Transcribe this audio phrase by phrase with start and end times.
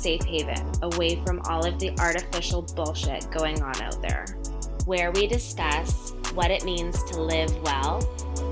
[0.00, 4.24] safe haven away from all of the artificial bullshit going on out there,
[4.86, 8.00] where we discuss what it means to live well,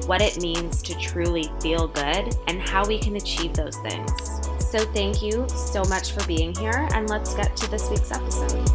[0.07, 4.13] what it means to truly feel good, and how we can achieve those things.
[4.61, 8.69] So, thank you so much for being here, and let's get to this week's episode.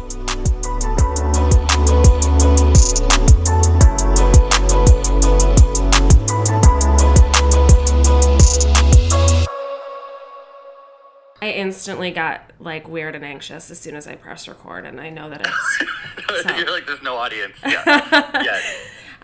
[11.44, 15.10] I instantly got like weird and anxious as soon as I pressed record, and I
[15.10, 15.82] know that it's.
[16.42, 16.56] So.
[16.56, 17.54] You're like, there's no audience.
[17.66, 18.42] Yeah.
[18.42, 18.60] yeah.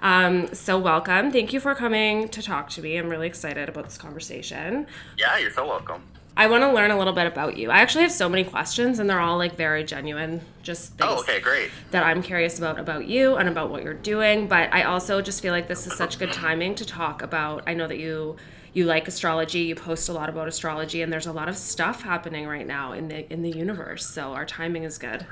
[0.03, 1.33] Um, so welcome.
[1.33, 2.97] Thank you for coming to talk to me.
[2.97, 4.87] I'm really excited about this conversation.
[5.19, 6.03] Yeah, you're so welcome.
[6.37, 7.71] I want to learn a little bit about you.
[7.71, 10.43] I actually have so many questions, and they're all like very genuine.
[10.63, 11.71] Just things oh, okay, great.
[11.91, 14.47] That I'm curious about about you and about what you're doing.
[14.47, 17.65] But I also just feel like this is such good timing to talk about.
[17.67, 18.37] I know that you
[18.73, 22.03] you like astrology you post a lot about astrology and there's a lot of stuff
[22.03, 25.27] happening right now in the in the universe so our timing is good.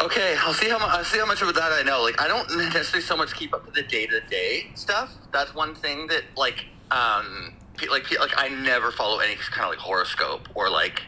[0.00, 2.02] Okay i'll see how much i'll see how much of that i know.
[2.02, 5.12] Like i don't necessarily so much keep up with the day-to-day stuff.
[5.32, 7.54] That's one thing that like um
[7.90, 11.02] like like i never follow any kind of like horoscope or like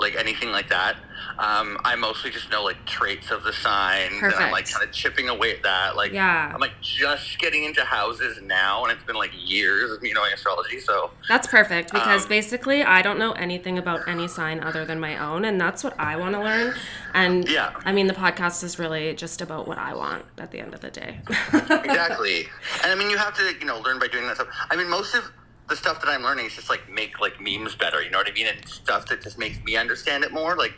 [0.00, 0.96] like anything like that.
[1.38, 4.36] Um, I mostly just know like traits of the signs, Perfect.
[4.36, 5.96] and I'm like kind of chipping away at that.
[5.96, 10.02] Like, yeah, I'm like just getting into houses now, and it's been like years of
[10.02, 10.80] me knowing astrology.
[10.80, 15.00] So that's perfect because um, basically I don't know anything about any sign other than
[15.00, 16.74] my own, and that's what I want to learn.
[17.14, 20.60] And yeah, I mean the podcast is really just about what I want at the
[20.60, 21.20] end of the day.
[21.52, 22.48] exactly,
[22.82, 24.48] and I mean you have to you know learn by doing that stuff.
[24.70, 25.30] I mean most of
[25.70, 28.02] the stuff that I'm learning is just like make like memes better.
[28.02, 28.48] You know what I mean?
[28.48, 30.56] And stuff that just makes me understand it more.
[30.56, 30.74] Like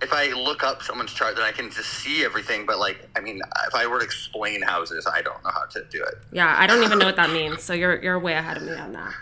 [0.00, 2.66] if I look up someone's chart, then I can just see everything.
[2.66, 5.84] But like, I mean, if I were to explain houses, I don't know how to
[5.90, 6.14] do it.
[6.30, 7.62] Yeah, I don't even know what that means.
[7.62, 9.14] So you're you're way ahead of me on that.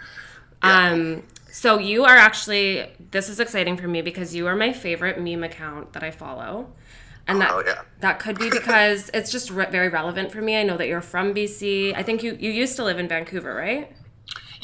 [0.62, 0.90] Yeah.
[0.90, 5.20] Um, so you are actually this is exciting for me because you are my favorite
[5.20, 6.72] meme account that I follow.
[7.28, 7.82] And that, oh, yeah.
[8.00, 10.56] that could be because it's just re- very relevant for me.
[10.56, 11.92] I know that you're from BC.
[11.92, 13.92] I think you, you used to live in Vancouver, right?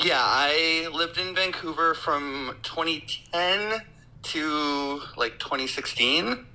[0.04, 3.82] Yeah, I lived in Vancouver from 2010
[4.22, 6.46] to like 2016.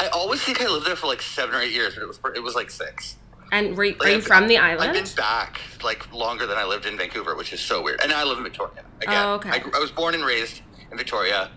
[0.00, 2.20] I always think I lived there for like seven or eight years, but it was
[2.34, 3.16] it was like six.
[3.52, 4.90] And were, like, are you from the island?
[4.90, 8.00] I've been back like longer than I lived in Vancouver, which is so weird.
[8.02, 9.26] And I live in Victoria oh, again.
[9.26, 9.50] Oh, okay.
[9.50, 11.50] I, I was born and raised in Victoria.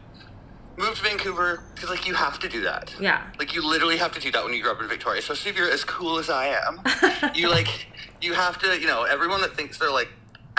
[0.77, 2.93] Moved to Vancouver because like you have to do that.
[2.99, 3.27] Yeah.
[3.37, 5.19] Like you literally have to do that when you grow up in Victoria.
[5.19, 7.33] Especially if you're as cool as I am.
[7.35, 7.87] you like
[8.21, 8.79] you have to.
[8.79, 10.09] You know, everyone that thinks they're like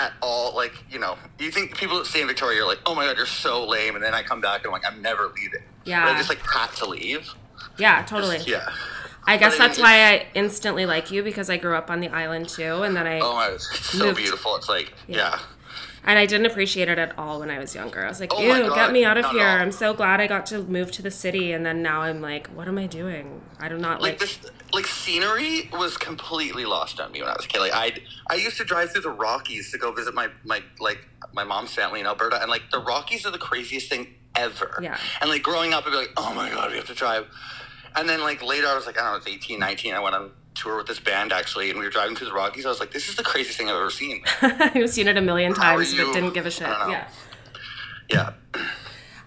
[0.00, 0.55] at all.
[0.55, 3.16] Like, you know, you think people that stay in Victoria are like, oh my God,
[3.16, 3.94] you're so lame.
[3.94, 5.62] And then I come back and I'm like, I'm never leaving.
[5.84, 6.05] Yeah.
[6.05, 7.33] But I just like had to leave.
[7.78, 8.37] Yeah, totally.
[8.37, 8.71] Just, yeah.
[9.27, 12.49] I guess that's why I instantly like you because I grew up on the island
[12.49, 13.21] too, and then I.
[13.21, 13.49] Oh my!
[13.49, 14.16] It's so moved.
[14.16, 14.56] beautiful.
[14.56, 15.16] It's like yeah.
[15.16, 15.38] yeah.
[16.05, 18.05] And I didn't appreciate it at all when I was younger.
[18.05, 20.47] I was like, oh "Ew, get me out of here!" I'm so glad I got
[20.47, 23.43] to move to the city, and then now I'm like, "What am I doing?
[23.59, 24.38] I do not like." Like this,
[24.72, 27.61] like scenery was completely lost on me when I was a kid.
[27.61, 27.93] Like I,
[28.28, 31.75] I used to drive through the Rockies to go visit my my like my mom's
[31.75, 34.78] family in Alberta, and like the Rockies are the craziest thing ever.
[34.82, 34.99] Yeah.
[35.21, 37.27] And like growing up, I'd be like, "Oh my god, we have to drive."
[37.94, 39.94] And then like later, I was like, I don't know, it's 18, 19.
[39.94, 42.66] I went on tour with this band actually, and we were driving through the Rockies.
[42.66, 44.22] I was like, this is the craziest thing I've ever seen.
[44.43, 46.69] I've seen it a million times, but didn't give a shit.
[46.69, 47.09] Yeah.
[48.09, 48.33] Yeah.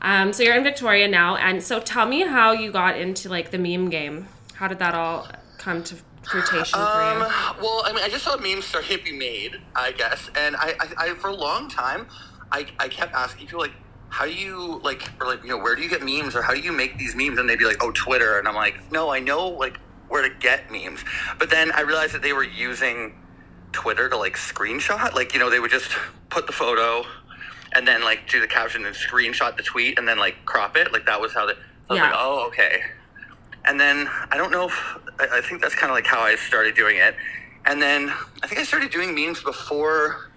[0.01, 3.51] Um, so you're in Victoria now, and so tell me how you got into like
[3.51, 4.27] the meme game.
[4.55, 7.25] How did that all come to fruition um, for you?
[7.25, 10.75] Um, well, I mean, I just saw memes start be made, I guess, and I,
[10.79, 12.07] I, I, for a long time,
[12.51, 13.73] I, I kept asking people like,
[14.09, 16.53] how do you like, or like, you know, where do you get memes, or how
[16.53, 17.39] do you make these memes?
[17.39, 19.79] And they'd be like, oh, Twitter, and I'm like, no, I know like
[20.13, 21.03] where to get memes.
[21.39, 23.15] But then I realized that they were using
[23.71, 25.15] Twitter to like screenshot.
[25.15, 25.89] Like, you know, they would just
[26.29, 27.03] put the photo
[27.73, 30.93] and then like do the caption and screenshot the tweet and then like crop it.
[30.93, 31.53] Like that was how the.
[31.89, 32.03] I was yeah.
[32.03, 32.81] like, oh, okay.
[33.65, 36.35] And then I don't know if I, I think that's kind of like how I
[36.35, 37.15] started doing it.
[37.65, 38.13] And then
[38.43, 40.29] I think I started doing memes before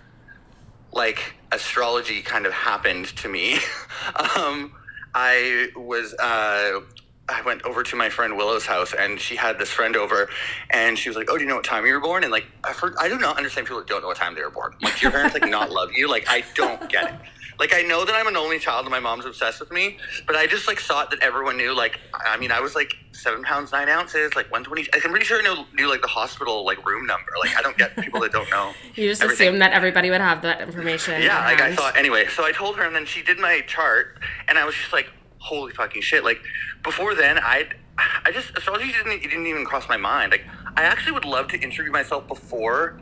[0.90, 3.58] like astrology kind of happened to me.
[4.38, 4.72] um,
[5.14, 6.80] I was uh,
[7.28, 10.28] I went over to my friend Willow's house and she had this friend over
[10.70, 12.22] and she was like, Oh, do you know what time you were born?
[12.22, 14.42] And like, I've heard, I do not understand people that don't know what time they
[14.42, 14.74] were born.
[14.80, 16.08] Like, do your parents like not love you?
[16.08, 17.20] Like, I don't get it.
[17.58, 19.96] Like, I know that I'm an only child and my mom's obsessed with me,
[20.26, 21.74] but I just like thought that everyone knew.
[21.74, 24.86] Like, I mean, I was like seven pounds, nine ounces, like 120.
[24.92, 27.32] I'm pretty sure I knew, knew like the hospital like room number.
[27.42, 28.72] Like, I don't get people that don't know.
[28.94, 29.48] you just everything.
[29.48, 31.22] assume that everybody would have that information.
[31.22, 32.26] Yeah, like I thought anyway.
[32.28, 35.10] So I told her and then she did my chart and I was just like,
[35.46, 36.24] holy fucking shit.
[36.24, 36.40] Like,
[36.82, 40.32] before then, I'd I just astrology didn't it didn't even cross my mind.
[40.32, 40.44] Like
[40.76, 43.00] I actually would love to interview myself before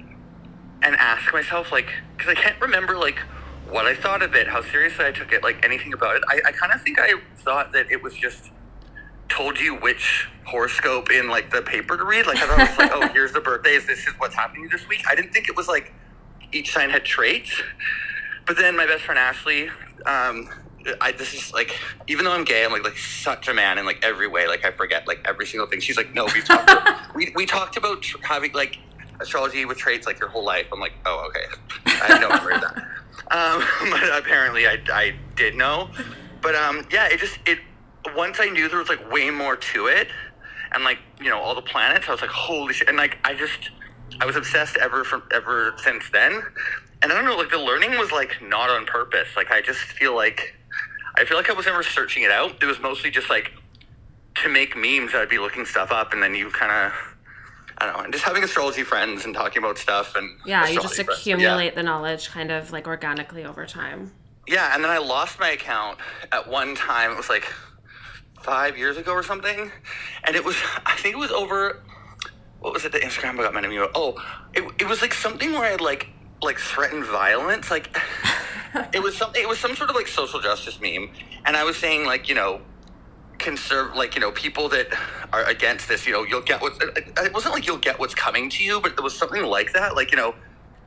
[0.82, 3.18] and ask myself like because I can't remember like
[3.68, 6.22] what I thought of it, how seriously I took it, like anything about it.
[6.28, 8.50] I, I kind of think I thought that it was just
[9.28, 12.26] told you which horoscope in like the paper to read.
[12.26, 13.86] Like I thought it was like, oh, here's the birthdays.
[13.86, 15.02] This is what's happening this week.
[15.10, 15.92] I didn't think it was like
[16.52, 17.62] each sign had traits.
[18.46, 19.70] But then my best friend Ashley,
[20.04, 20.50] um,
[21.00, 23.86] I this is like even though I'm gay, I'm like like such a man in
[23.86, 24.46] like every way.
[24.46, 25.80] Like I forget like every single thing.
[25.80, 28.78] She's like, no, we talked about, we we talked about tr- having like
[29.20, 30.66] astrology with traits like your whole life.
[30.72, 31.44] I'm like, oh okay,
[31.86, 32.88] I had no memory of that.
[33.30, 35.88] Um, but apparently I I did know.
[36.42, 37.58] But um, yeah, it just it
[38.14, 40.08] once I knew there was like way more to it,
[40.72, 42.88] and like you know all the planets, I was like, holy shit!
[42.88, 43.70] And like I just
[44.20, 46.42] I was obsessed ever from ever since then.
[47.02, 49.28] And I don't know, like the learning was like not on purpose.
[49.36, 50.54] Like I just feel like
[51.16, 52.62] I feel like I was never searching it out.
[52.62, 53.52] It was mostly just like
[54.36, 55.14] to make memes.
[55.14, 56.92] I'd be looking stuff up, and then you kind of.
[57.78, 60.80] I don't know, and just having astrology friends and talking about stuff and Yeah, you
[60.80, 61.10] just friends.
[61.10, 61.74] accumulate Yeah.
[61.74, 64.12] the knowledge kind of like organically over time.
[64.46, 65.98] Yeah, and then I lost my account
[66.30, 67.10] at one time.
[67.10, 67.52] It was like
[68.42, 69.72] five years ago or something,
[70.22, 70.54] and it was
[70.86, 71.82] I think it was over.
[72.60, 72.92] What was it?
[72.92, 73.76] The Instagram I got mad at me.
[73.78, 73.90] about?
[73.96, 74.22] Oh,
[74.54, 76.08] it, it was like something where I had like
[76.44, 77.70] like threatened violence.
[77.70, 77.96] Like
[78.92, 79.42] it was something.
[79.42, 81.10] It was some sort of like social justice meme,
[81.44, 82.60] and I was saying like you know
[83.38, 84.86] conserve like you know people that
[85.32, 88.48] are against this you know you'll get what it wasn't like you'll get what's coming
[88.48, 90.34] to you but it was something like that like you know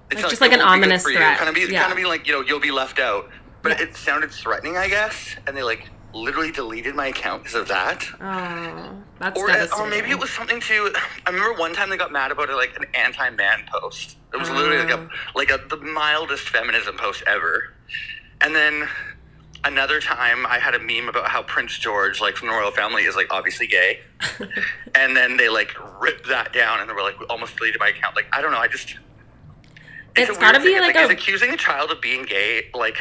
[0.10, 1.38] it's Like, just like an won't be good ominous threat.
[1.38, 1.82] kind of be Yeah.
[1.82, 3.30] kind of be like you know you'll be left out
[3.62, 3.86] but Yeah.
[3.88, 8.06] it sounded threatening i guess and they like literally deleted my account because of that.
[8.22, 9.86] Oh, that's or, devastating.
[9.86, 10.92] or maybe it was something to
[11.26, 14.18] i remember one time they got mad about it like an anti-man post.
[14.34, 15.10] It was literally like a Oh.
[15.36, 17.74] like a, the mildest feminism post ever.
[18.42, 18.88] And then
[19.64, 23.04] another time i had a meme about how prince george like from the royal family
[23.04, 24.00] is like obviously gay.
[24.96, 28.16] And then they like ripped that down and they were like almost deleted my account.
[28.16, 28.98] Like i don't know i just
[30.18, 30.82] It's weird gotta be thing.
[30.82, 31.12] like is a- Mm.
[31.14, 32.98] accusing a child of being gay like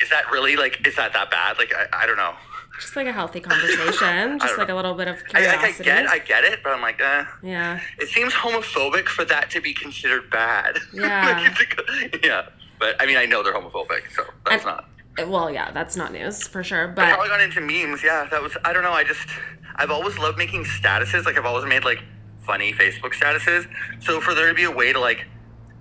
[0.00, 2.34] is that really like is that that bad like i, I don't know
[2.80, 4.74] just like a healthy conversation, just like know.
[4.74, 7.24] a little bit of I, like, I get I get it but i'm like uh
[7.42, 10.78] yeah, it seems homophobic for that to be considered bad.
[10.92, 11.52] Yeah.
[11.56, 12.46] Like, yeah.
[12.80, 14.76] But I mean, I know they're homophobic, so that's And-
[15.18, 15.28] not.
[15.28, 16.88] well, yeah, that's not news for sure.
[16.88, 18.56] But how I But got into memes, yeah, that was.
[18.64, 18.92] I don't know.
[18.92, 19.28] I just,
[19.76, 21.24] I've always loved making statuses.
[21.26, 22.00] Like I've always made like
[22.44, 23.68] funny Facebook statuses.
[24.00, 25.26] So for there to be a way to like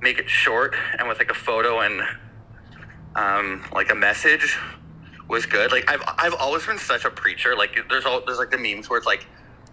[0.01, 2.01] make it short and with like a photo and
[3.15, 4.57] um like a message
[5.27, 5.71] was good.
[5.71, 7.55] Like I've I've always been such a preacher.
[7.55, 9.25] Like there's all there's like the memes where it's like,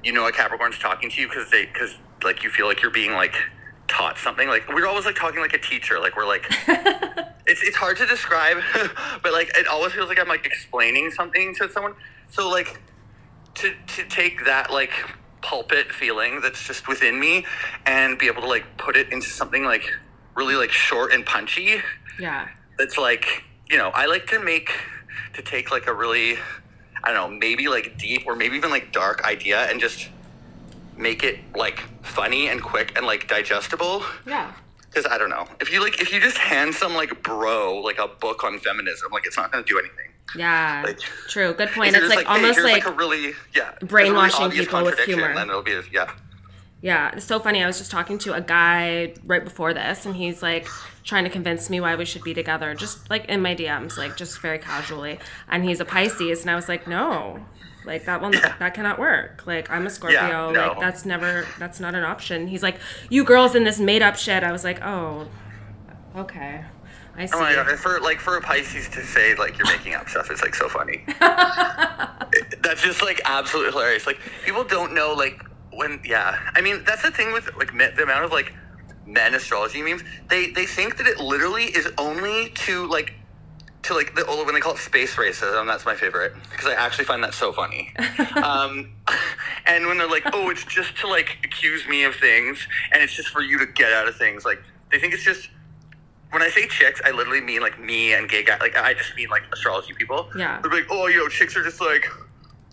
[0.02, 2.90] you know, a Capricorn's talking to you because they because like you feel like you're
[2.90, 3.34] being like
[3.88, 4.48] taught something.
[4.48, 5.98] Like we're always like talking like a teacher.
[5.98, 6.46] Like we're like
[7.46, 8.58] it's it's hard to describe,
[9.22, 11.94] but like it always feels like I'm like explaining something to someone.
[12.30, 12.80] So like
[13.56, 14.92] to to take that like
[15.40, 17.46] pulpit feeling that's just within me
[17.86, 19.92] and be able to like put it into something like
[20.34, 21.80] really like short and punchy
[22.20, 22.48] yeah,
[22.80, 24.70] It's like you know i like to make
[25.34, 26.36] to take like a really
[27.04, 30.08] i don't know maybe like deep or maybe even like dark idea and just
[30.96, 35.72] make it like funny and quick and like digestible yeah, because i don't know if
[35.72, 39.26] you like if you just hand some like bro like a book on feminism like
[39.26, 40.82] it's not going to do anything yeah.
[40.84, 41.54] Like- True.
[41.54, 41.96] Good point.
[41.96, 45.34] It's like hey, almost here's, like a really yeah brainwashing obvious people with humor.
[45.34, 46.10] then it'll be yeah
[46.80, 47.62] Yeah, it's so funny.
[47.62, 50.68] I was just talking to a guy right before this, and he's like
[51.02, 54.16] trying to convince me why we should be together, just like in my DMs, like
[54.16, 55.18] just very casually.
[55.48, 57.44] And he's a Pisces, and I was like, no,
[57.84, 59.44] like that one, that cannot work.
[59.44, 60.68] Like I'm a Scorpio, no.
[60.68, 62.46] like that's never, that's not an option.
[62.46, 62.78] He's like,
[63.10, 64.44] you girls in this made up shit.
[64.44, 65.26] I was like, oh,
[66.14, 66.64] okay,
[67.16, 67.32] I see.
[67.34, 67.76] Oh my god!
[67.80, 70.68] For like for a Pisces to say like you're making up stuff is like so
[70.68, 71.02] funny.
[71.08, 74.06] It- that's just like absolutely hilarious.
[74.06, 75.42] Like people don't know like
[75.78, 76.38] when yeah.
[76.54, 78.52] I mean that's the thing with like me- the amount of like
[79.06, 80.02] men astrology memes.
[80.28, 83.14] They they think that it literally is only to like
[83.82, 85.66] to like the when they call it space racism.
[85.66, 87.94] That's my favorite because I actually find that so funny.
[88.44, 88.90] um,
[89.66, 93.14] and when they're like, oh, it's just to like accuse me of things, and it's
[93.14, 94.44] just for you to get out of things.
[94.44, 95.48] Like they think it's just
[96.30, 98.60] when I say chicks, I literally mean like me and gay guys.
[98.60, 100.28] Like I just mean like astrology people.
[100.36, 100.60] Yeah.
[100.60, 102.06] They're like, oh, you know, chicks are just like,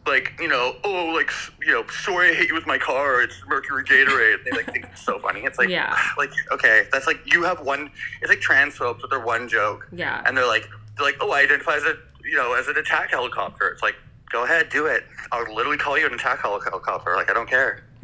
[0.05, 1.31] like you know, oh, like
[1.62, 3.21] you know, sorry, I hate you with my car.
[3.21, 4.43] It's Mercury Gatorade.
[4.43, 5.41] they like think it's so funny.
[5.41, 5.97] It's like, Yeah.
[6.17, 7.89] like okay, that's like you have one.
[8.21, 9.88] It's like transphobes with their one joke.
[9.91, 10.21] Yeah.
[10.25, 13.09] And they're like, they're like, oh, I identify as a you know as an attack
[13.12, 13.67] helicopter.
[13.69, 13.95] It's like,
[14.31, 15.03] go ahead, do it.
[15.31, 17.15] I'll literally call you an attack helicopter.
[17.15, 17.83] Like I don't care.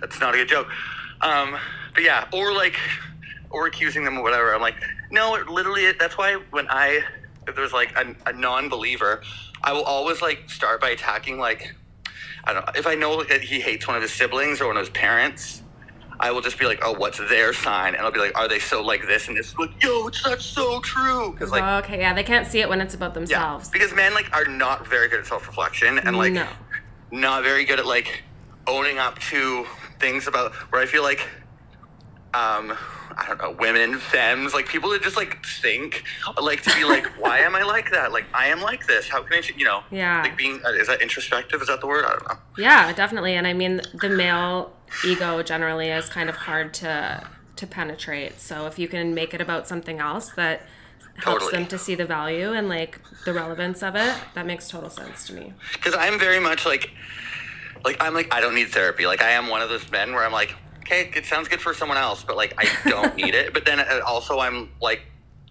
[0.00, 0.68] That's not a good joke.
[1.20, 1.56] Um,
[1.94, 2.76] but yeah, or like,
[3.50, 4.54] or accusing them of whatever.
[4.54, 4.74] I'm like,
[5.10, 7.02] no, it literally, that's why when I,
[7.46, 9.22] if there's like a, a non-believer,
[9.62, 11.74] I will always like start by attacking like,
[12.44, 14.66] I don't know, if I know like, that he hates one of his siblings or
[14.68, 15.62] one of his parents,
[16.20, 17.94] I will just be like, oh, what's their sign?
[17.94, 19.28] And I'll be like, are they so like this?
[19.28, 21.32] And it's like, yo, it's that's so true.
[21.32, 23.66] Because like, Oh, okay, yeah, they can't see it when it's about themselves.
[23.66, 26.46] yeah, because men like are not very good at self reflection and like No.
[27.12, 28.22] not very good at like
[28.66, 29.64] owning up to
[30.00, 31.26] things about where I feel like
[32.34, 32.76] um
[33.18, 36.04] I don't know, women, femmes, like people that just like think
[36.40, 38.12] like to be like, why am I like that?
[38.12, 39.08] Like I am like this.
[39.08, 39.82] How can I, you know?
[39.90, 40.22] Yeah.
[40.22, 41.60] Like being uh, is that introspective?
[41.60, 42.04] Is that the word?
[42.04, 42.38] I don't know.
[42.56, 43.34] Yeah, definitely.
[43.34, 44.72] And I mean, the male
[45.04, 48.38] ego generally is kind of hard to to penetrate.
[48.40, 50.62] So if you can make it about something else that
[51.16, 51.50] helps Totally.
[51.52, 55.26] them to see the value and like the relevance of it, that makes total sense
[55.26, 55.52] to me.
[55.72, 56.90] because I'm very much like,
[57.84, 59.06] like I'm like I don't need therapy.
[59.06, 60.54] Like I am one of those men where I'm like,
[60.88, 63.52] okay, it sounds good for someone else, but like I don't need it.
[63.52, 65.02] But then uh, also I'm like,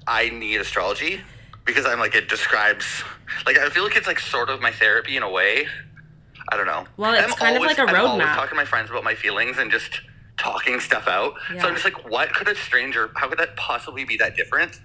[0.06, 1.22] I need astrology
[1.66, 3.04] because I'm like it describes
[3.46, 5.68] like I feel like it's like sort of my therapy in a way.
[6.50, 6.86] I don't know.
[6.96, 9.16] Well, it's I'm kind of like a I'm always talking to my friends about my
[9.16, 10.02] feelings and just
[10.40, 11.34] talking stuff out.
[11.54, 11.62] Yeah.
[11.62, 13.12] So I'm just like, what could a stranger?
[13.16, 14.80] How could that possibly be that different?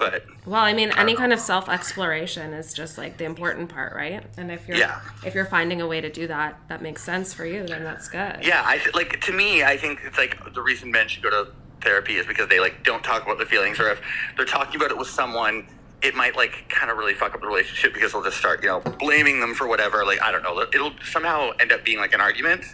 [0.00, 3.94] But Well, I mean, any kind of self exploration is just like the important part,
[3.94, 4.24] right?
[4.38, 4.98] And if you're Yeah.
[5.26, 8.08] if you're finding a way to do that that makes sense for you, then that's
[8.08, 8.38] good.
[8.42, 11.28] Yeah, I th- like to me, I think it's like the reason men should go
[11.30, 11.50] to
[11.82, 14.00] therapy is because they like don't talk about their feelings, or if
[14.38, 15.66] they're talking about it with someone,
[16.00, 18.70] it might like kind of really fuck up the relationship because they'll just start, you
[18.70, 20.06] know, blaming them for whatever.
[20.06, 22.64] Like I don't know, it'll somehow end up being like an argument.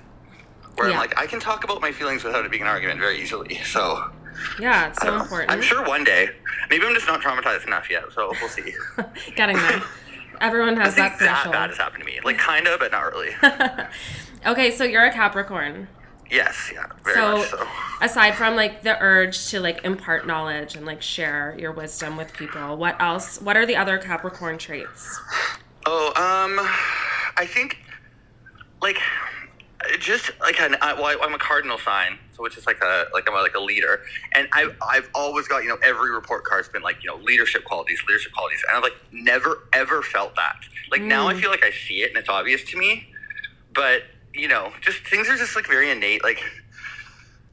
[0.77, 0.95] Where Yeah.
[0.95, 3.61] I'm like, I can talk about my feelings without it being an argument very easily.
[3.65, 4.13] So
[4.61, 5.51] Yeah, it's so important.
[5.51, 6.31] I'm sure one day,
[6.71, 8.05] maybe I'm just not traumatized enough yet.
[8.15, 8.75] So we'll see.
[9.37, 9.83] Getting there.
[10.41, 11.53] Everyone has that that threshold.
[11.53, 12.21] bad has happened to me.
[12.25, 13.31] Like kinda, but not really.
[14.47, 15.89] Okay, so you're a Capricorn.
[16.31, 17.67] yes, yeah, very so, much so.
[18.01, 22.33] aside from like the urge to like impart knowledge and like share your wisdom with
[22.33, 23.41] people, what else?
[23.41, 25.19] What are the other Capricorn traits?
[25.85, 26.65] Oh, um,
[27.37, 27.79] I think
[28.81, 28.99] like
[29.99, 33.29] just like an I, well, I'm a cardinal sign, so which is like a like
[33.29, 34.03] I'm a, like a leader,
[34.35, 37.65] and I I've always got you know every report card's been like you know leadership
[37.65, 40.57] qualities, leadership qualities, and I've like never ever felt that.
[40.91, 43.09] Like now I feel like I see it and it's obvious to me,
[43.75, 44.03] but
[44.35, 46.43] you know just things are just like very innate, like.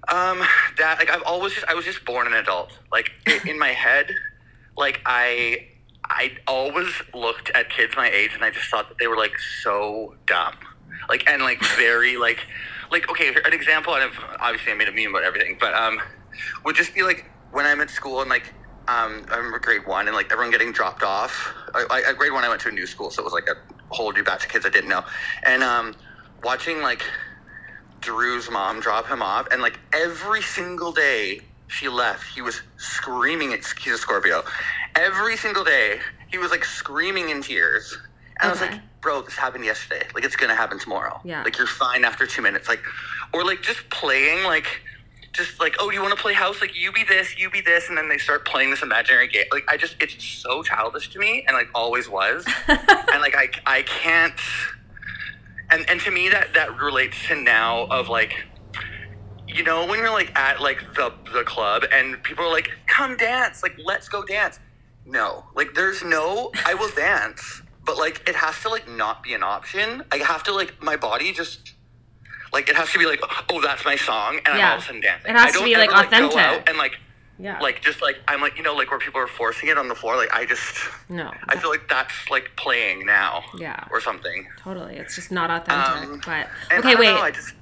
[0.09, 0.39] Um,
[0.79, 2.77] that like I've always just I was just born an adult.
[2.91, 3.09] Like
[3.45, 4.11] in my head,
[4.75, 5.69] like I
[6.03, 9.39] I always looked at kids my age and I just thought that they were like
[9.39, 10.55] so dumb.
[11.07, 12.45] Like and like very like
[12.93, 15.99] like okay, an example and I've, obviously I made a meme about everything, but um
[16.65, 18.53] would just be like when I'm at school and like
[18.87, 21.53] um I remember grade one and like everyone getting dropped off.
[21.75, 23.55] I, I, grade one I went to a new school, so it was like a
[23.93, 25.03] whole new batch of kids I didn't know.
[25.43, 25.95] And um
[26.43, 27.03] watching like
[28.01, 33.53] Drew's mom drop him off, and like every single day she left, he was screaming.
[33.53, 34.43] At, he's a Scorpio.
[34.95, 37.97] Every single day, he was like screaming in tears,
[38.39, 38.71] and I was Okay.
[38.71, 40.07] like, "Bro, this happened yesterday.
[40.15, 41.21] Like it's gonna happen tomorrow.
[41.23, 41.43] Yeah.
[41.43, 42.67] Like you're fine after two minutes.
[42.67, 42.81] Like,
[43.33, 44.81] or like just playing like."
[45.33, 46.61] Just like, oh, do you want to play house?
[46.61, 49.45] Like, you be this, you be this, and then they start playing this imaginary game.
[49.51, 53.49] Like, I just, it's so childish to me, and like always was, and like I,
[53.65, 54.39] I can't
[55.73, 58.45] and and to me that that relates to now of like
[59.47, 63.17] you know when you're like at like the the club and people are like come
[63.17, 64.59] dance like let's go dance
[65.05, 69.33] no like there's no i will dance but like it has to like not be
[69.33, 71.73] an option i have to like my body just
[72.51, 74.65] like it has to be like oh that's my song and Yeah.
[74.65, 76.07] i'm all of a sudden dancing It has I to don't be, like, ever, go
[76.07, 76.37] authentic.
[76.39, 76.93] out and like
[77.39, 77.59] Yeah.
[77.59, 79.95] like just like i'm like you know like where people are forcing it on the
[79.95, 80.77] floor like i just
[81.09, 81.31] no.
[81.49, 83.83] i feel like that's like playing now Yeah.
[83.91, 84.95] or something Totally.
[84.97, 86.09] It's just not authentic.
[86.09, 86.47] Um, but
[86.79, 87.13] okay, wait.
[87.13, 87.53] Know, I just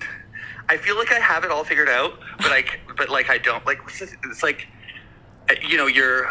[0.70, 3.66] I feel like I have it all figured out, but like but like I don't
[3.66, 4.68] like it's, just- it's like
[5.68, 6.30] you know you're.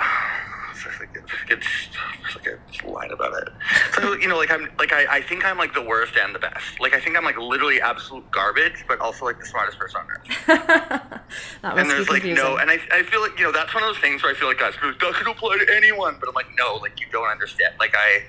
[1.14, 3.48] It's like a, it's, like a line about it.
[3.94, 6.38] So you know, like I'm like I, I think I'm like the worst and the
[6.38, 6.80] best.
[6.80, 10.06] Like I think I'm like literally absolute garbage, but also like the smartest person on
[10.10, 11.20] earth.
[11.62, 12.44] And there's like confusing.
[12.44, 14.34] no, and I, I feel like you know that's one of those things where I
[14.34, 17.28] feel like guys, that could apply to anyone, but I'm like no, like you don't
[17.28, 17.74] understand.
[17.78, 18.24] Like I,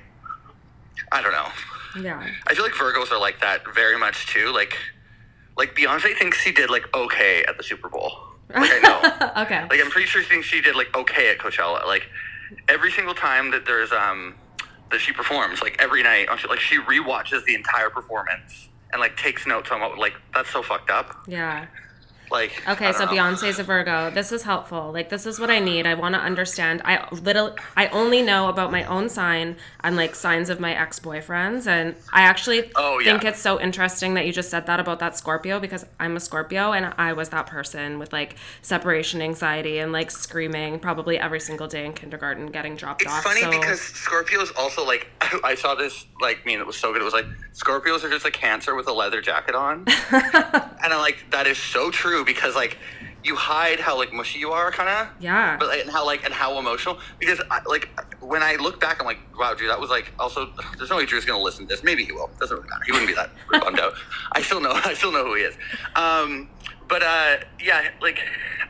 [1.11, 1.47] I don't know.
[2.01, 2.25] yeah.
[2.47, 4.51] I feel like Virgos are like that very much too.
[4.51, 4.77] Like,
[5.57, 8.11] like Beyonce thinks she did like okay at the Super Bowl.
[8.49, 9.41] Like I know.
[9.43, 9.61] okay.
[9.69, 11.85] like I'm pretty sure she thinks she did like okay at Coachella.
[11.85, 12.07] Like
[12.67, 14.35] every single time that there's um
[14.91, 19.47] that she performs, like every night, like she rewatches the entire performance and like takes
[19.47, 21.15] notes on what like that's so fucked up.
[21.27, 21.67] yeah.
[22.31, 23.11] Like Okay, so know.
[23.11, 24.09] Beyonce's a Virgo.
[24.09, 24.91] This is helpful.
[24.91, 25.85] Like this is what I need.
[25.85, 26.81] I want to understand.
[26.85, 31.67] I little I only know about my own sign and like signs of my ex-boyfriends
[31.67, 33.11] and I actually Oh, yeah.
[33.11, 36.19] think it's so interesting that you just said that about that Scorpio because I'm a
[36.19, 41.39] Scorpio and I was that person with like separation anxiety and like screaming probably every
[41.39, 43.25] single day in kindergarten getting dropped It's off.
[43.25, 45.07] It's funny so because Scorpios also like
[45.43, 47.01] I saw this like meme that was so good.
[47.01, 50.99] It was like Scorpios are just a cancer with a leather jacket on, and I'm
[50.99, 52.77] like, that is so true because like
[53.23, 55.07] you hide how like mushy you are, kind of.
[55.21, 55.57] Yeah.
[55.57, 58.99] But like, and how like and how emotional because I, like when I look back,
[58.99, 60.51] I'm like, wow, dude, that was like also.
[60.77, 61.83] There's no way Drew's gonna listen to this.
[61.83, 62.29] Maybe he will.
[62.39, 62.83] Doesn't really matter.
[62.85, 63.31] He wouldn't be that
[63.63, 63.93] bummed out.
[64.31, 64.71] I still know.
[64.85, 65.55] I still know who he is.
[65.95, 66.49] Um,
[66.87, 68.19] but uh, yeah, like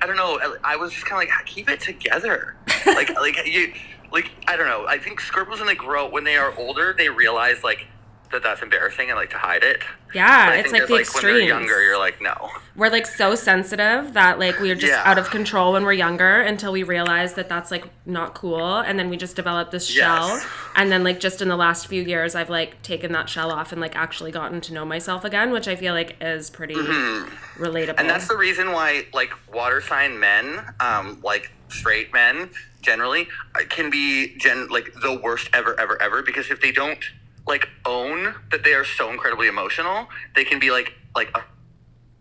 [0.01, 0.39] I don't know.
[0.39, 2.55] I, I was just kind of like, keep it together.
[2.85, 3.73] like like you
[4.11, 4.85] like I don't know.
[4.87, 7.87] I think Scorpios when they grow when they are older, they realize like
[8.31, 9.81] that that's embarrassing and like to hide it.
[10.13, 11.23] Yeah, it's like the when extremes.
[11.39, 12.49] they're younger, you're like, no.
[12.75, 15.03] we're like so sensitive that like we're just Yeah.
[15.05, 18.97] out of control when we're younger until we realize that that's like not cool and
[18.99, 20.45] then we just develop this shell Yes.
[20.75, 23.71] and then like just in the last few years i've like taken that shell off
[23.71, 27.31] and like actually gotten to know myself again which i feel like is pretty relatable
[27.57, 27.99] Mm-hmm.
[27.99, 32.49] And that's the reason why, like, water sign men, um, like straight men,
[32.81, 36.21] generally, uh, can be gen like the worst ever, ever, ever.
[36.23, 36.99] Because if they don't
[37.47, 41.43] like own that they are so incredibly emotional, they can be like like a,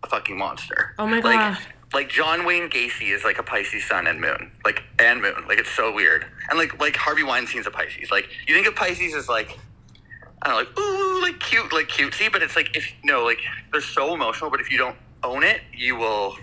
[0.03, 0.95] a fucking monster.
[0.99, 1.57] Oh my like, God.
[1.93, 5.45] Like John Wayne Gacy is like a Pisces sun and moon, like and moon.
[5.47, 6.25] Like it's so weird.
[6.49, 8.11] And like like Harvey Weinstein's a Pisces.
[8.11, 9.57] Like you think of Pisces as like
[10.41, 13.39] I don't know, like ooh, like cute, like cutesy, but it's like if no, like
[13.71, 14.49] they're so emotional.
[14.49, 16.37] But if you don't own it, you will.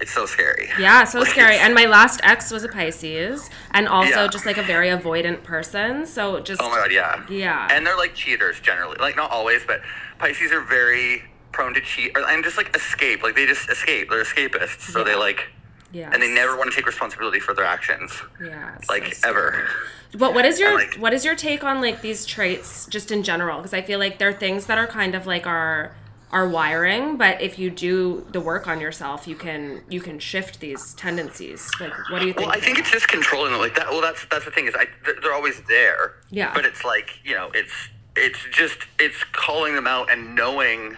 [0.00, 0.68] It's so scary.
[0.78, 4.28] yeah so Like, scary and my last ex was a pisces and also Yeah.
[4.28, 7.22] just like a very avoidant person so just Oh my god, yeah.
[7.28, 7.68] Yeah.
[7.70, 8.96] And they're like cheaters generally.
[8.98, 9.80] Like not always, but
[10.18, 13.22] Pisces are very prone to cheat or, and just like escape.
[13.22, 14.08] Like they just escape.
[14.10, 14.82] They're escapists.
[14.92, 15.48] So they like
[15.92, 18.12] yeah and they never want to take responsibility for their actions.
[18.42, 19.30] yeah Like scary.
[19.30, 19.68] ever.
[20.16, 23.22] But what is your like- what is your take on like these traits just in
[23.22, 23.58] general?
[23.58, 25.94] Because I feel like they're things that are kind of like our
[26.32, 30.60] our wiring, but if you do the work on yourself, you can you can shift
[30.60, 31.68] these tendencies.
[31.80, 32.46] Like, what do you think?
[32.46, 33.90] Well, I think it's just controlling them like that.
[33.90, 36.14] Well, that's that's the thing is I they're, always there.
[36.30, 36.52] Yeah.
[36.54, 37.72] But it's like you know it's
[38.16, 40.96] it's just it's calling them out and knowing.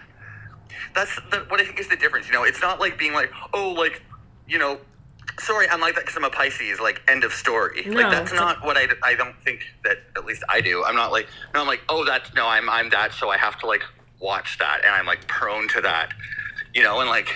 [0.94, 2.26] That's the, what I think is the difference.
[2.26, 4.02] You know, it's not like being like oh like
[4.46, 4.78] you know.
[5.40, 6.78] Sorry, I'm like that because I'm a Pisces.
[6.78, 7.84] Like, end of story.
[7.86, 8.86] No, like, that's it's a- not what I.
[9.02, 9.98] I don't think that.
[10.14, 10.84] At least I do.
[10.84, 11.26] I'm not like.
[11.54, 11.80] No, I'm like.
[11.88, 12.46] Oh, that's no.
[12.46, 12.68] I'm.
[12.68, 13.14] I'm that.
[13.14, 13.82] So I have to like
[14.22, 16.12] watch that, and I'm like prone to that.
[16.72, 17.34] You know, and like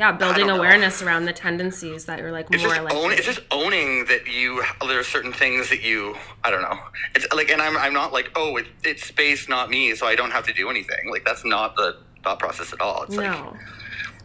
[0.00, 0.56] yeah, building know.
[0.56, 2.94] awareness around the tendencies that you're like it's more like.
[2.94, 6.78] own, it's just owning that you there are certain things that you I don't know.
[7.14, 10.14] It's like and I'm I'm not like oh it, it's space not me so I
[10.14, 11.10] don't have to do anything.
[11.10, 13.02] Like that's not the thought process at all.
[13.02, 13.52] It's like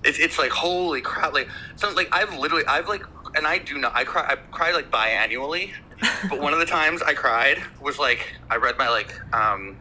[0.05, 3.03] it's it's like holy crap like so like I've literally I've like
[3.35, 5.71] and I do not I cry I cry like biannually.
[6.29, 9.77] but one of the times I cried was like I read my like um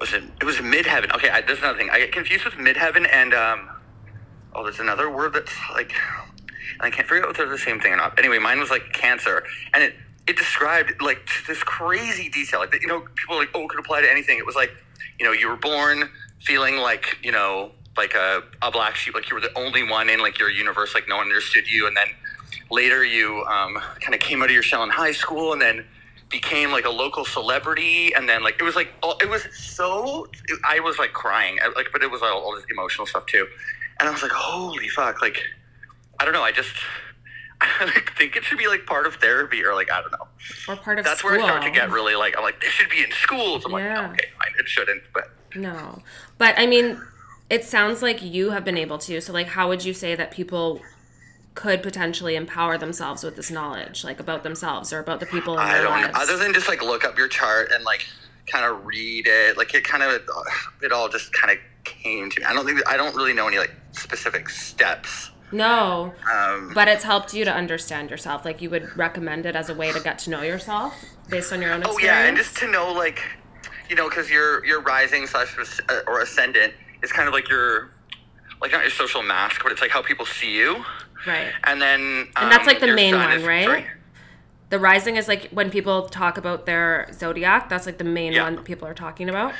[0.00, 1.14] was it it was midheaven.
[1.14, 1.90] Okay, I, there's another thing.
[1.90, 3.70] I get confused with midheaven and um
[4.54, 5.92] oh there's another word that's like
[6.80, 8.18] I can't figure out if they're the same thing or not.
[8.18, 9.94] Anyway, mine was like cancer, and it
[10.26, 12.60] it described like this crazy detail.
[12.60, 14.38] Like you know, people like, oh, it could apply to anything.
[14.38, 14.70] It was like,
[15.18, 16.10] you know, you were born
[16.40, 20.08] feeling like you know, like a, a black sheep, like you were the only one
[20.08, 22.06] in like your universe, like no one understood you, and then
[22.70, 25.86] later you um, kind of came out of your shell in high school, and then
[26.30, 30.26] became like a local celebrity, and then like it was like it was so
[30.64, 33.46] I was like crying, I- like but it was all, all this emotional stuff too,
[33.98, 35.42] and I was like, holy fuck, like
[36.18, 36.72] I don't know, I just.
[37.62, 40.26] I think it should be like part of therapy or like I don't know.
[40.66, 41.32] Or part of That's school.
[41.32, 43.66] where I start to get really like I'm like this should be in schools.
[43.66, 43.76] I'm Yeah.
[44.00, 46.02] like no, okay, fine, it shouldn't, but No.
[46.38, 46.98] But I mean,
[47.50, 49.20] it sounds like you have been able to.
[49.20, 50.80] So like how would you say that people
[51.54, 55.60] could potentially empower themselves with this knowledge, like about themselves or about the people in
[55.60, 56.14] I their don't lives?
[56.14, 56.22] know.
[56.22, 58.06] Other than just like look up your chart and like
[58.46, 60.20] kind of read it, like it kind of
[60.82, 62.46] it all just kind of came to me.
[62.46, 65.30] I don't think I don't really know any like specific steps.
[65.52, 66.12] no.
[66.32, 68.44] Um, But it's helped you to understand yourself.
[68.44, 70.94] Like you would recommend it as a way to get to know yourself
[71.28, 72.04] based on your own oh experience.
[72.04, 73.20] yeah, and just to know like
[73.88, 77.48] you know because your your rising slash as- uh, or ascendant is kind of like
[77.48, 77.90] your
[78.62, 80.84] like not your social mask, but it's like how people see you.
[81.26, 81.52] Right.
[81.64, 83.64] And then And that's um, like the main one, is- right?
[83.66, 83.86] sorry?
[84.70, 87.68] The rising is like when people talk about their zodiac.
[87.68, 88.44] That's like the main Yeah.
[88.44, 89.52] one that people are talking about.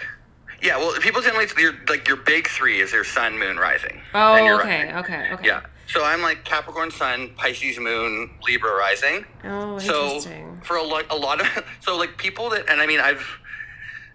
[0.62, 4.00] Yeah, well, people generally your like your big three is your sun, moon, rising.
[4.14, 4.96] Oh, okay, rising.
[4.98, 5.46] okay, okay.
[5.46, 5.62] Yeah.
[5.88, 9.24] So I'm like Capricorn Sun, Pisces Moon, Libra rising.
[9.42, 10.60] Oh, So interesting.
[10.62, 13.26] for a lot, a lot of so like people that, and I mean, I've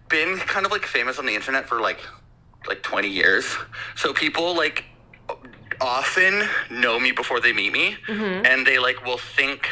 [0.08, 2.00] been kind of like famous on the internet for like
[2.68, 3.46] like 20 years.
[3.96, 4.86] So people like
[5.86, 8.46] often know me before they meet me, Mm-hmm.
[8.46, 9.70] and they like will think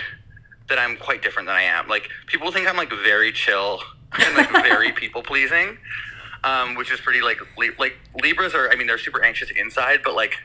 [0.69, 1.87] that I'm quite different than I am.
[1.87, 3.81] Like people think I'm like very chill
[4.13, 5.77] and like very people pleasing.
[6.45, 8.69] Um, which is pretty like li- like Libras are.
[8.69, 10.35] I mean, they're super anxious inside, but like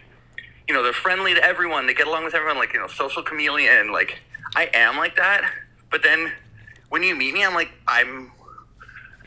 [0.68, 1.87] you know, they're friendly to everyone.
[1.87, 3.90] They get along with everyone, like, you know, social chameleon.
[3.90, 4.18] Like,
[4.54, 5.50] I am like that.
[5.90, 6.31] But then
[6.90, 8.31] when you meet me, I'm like, I'm,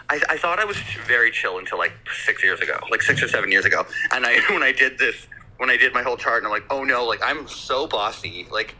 [0.07, 0.77] I, I thought I was
[1.07, 1.93] very chill until like
[2.25, 3.87] six years ago, like six or seven years ago.
[4.11, 5.25] And I when I did this,
[5.61, 8.47] when I did my whole chart, and I'm like, oh no, like I'm so bossy,
[8.51, 8.73] like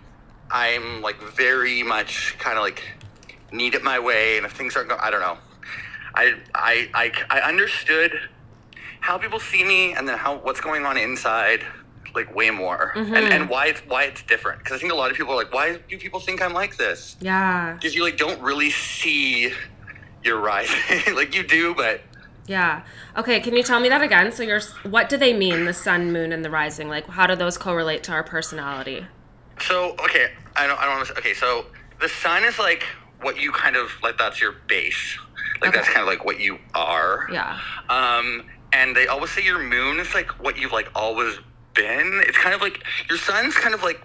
[0.49, 2.81] I'm like very much kind of like
[3.51, 5.37] need it my way, and if things aren't going, I don't know.
[6.15, 8.19] I, I I I understood
[8.99, 11.63] how people see me, and then how what's going on inside,
[12.15, 13.13] like way more, mm-hmm.
[13.13, 14.57] and and why it's why it's different.
[14.57, 16.77] Because I think a lot of people are like, why do people think I'm like
[16.77, 17.15] this?
[17.21, 17.73] Yeah.
[17.75, 19.53] because you like don't really see
[20.23, 22.01] your rising like you do but
[22.51, 22.83] Yeah.
[23.21, 24.31] Okay, can you tell me that again?
[24.31, 24.61] So you're
[24.95, 26.87] what do they mean the sun, moon and the rising?
[26.89, 29.05] Like how do those correlate to our personality?
[29.69, 31.49] so okay i don't i don't want to okay so
[31.99, 32.81] the sun is like
[33.21, 35.03] what you kind of like that's your base
[35.61, 35.77] like Okay.
[35.77, 37.59] that's kind of like what you are Yeah.
[37.97, 38.27] um
[38.73, 41.33] and they always say your moon is like what you've like always
[41.75, 43.99] been it's kind of like your sun's kind of like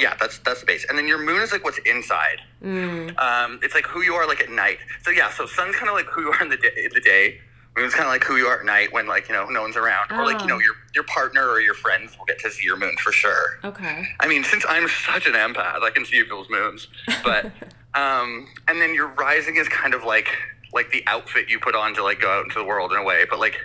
[0.00, 3.16] yeah that's that's the base and then your moon is like what's inside Mm.
[3.26, 4.78] um, it's like who you are like at night.
[5.04, 6.72] So yeah, so sun's kind of like who you are in the day.
[6.84, 7.40] In the day.
[7.76, 9.76] Moon's kind of like who you are at night when like you know no one's
[9.76, 10.58] around, or like you know Oh.
[10.60, 13.58] your your partner or your friends will get to see your moon for sure.
[13.64, 14.08] Okay.
[14.20, 16.88] I mean, since I'm such an empath, I can see people's moons.
[17.22, 17.46] But
[17.94, 20.28] um, and then your rising is kind of like
[20.72, 23.02] like the outfit you put on to like go out into the world in a
[23.04, 23.56] way, but like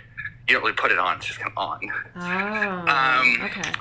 [0.46, 1.80] you don't really put it on; it's just kind of on.
[2.16, 2.92] Oh.
[2.92, 3.72] Um, okay.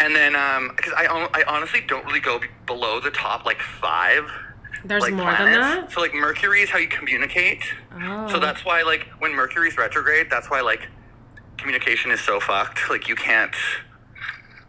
[0.00, 4.28] And then um, because I I honestly don't really go below the top like five.
[4.84, 5.44] There's like more planets.
[5.44, 5.92] than that?
[5.92, 7.62] So like Mercury is how you communicate.
[7.94, 8.28] Oh.
[8.30, 10.88] So that's why like when Mercury's retrograde, that's why like
[11.56, 12.88] communication is so fucked.
[12.90, 13.54] Like you can't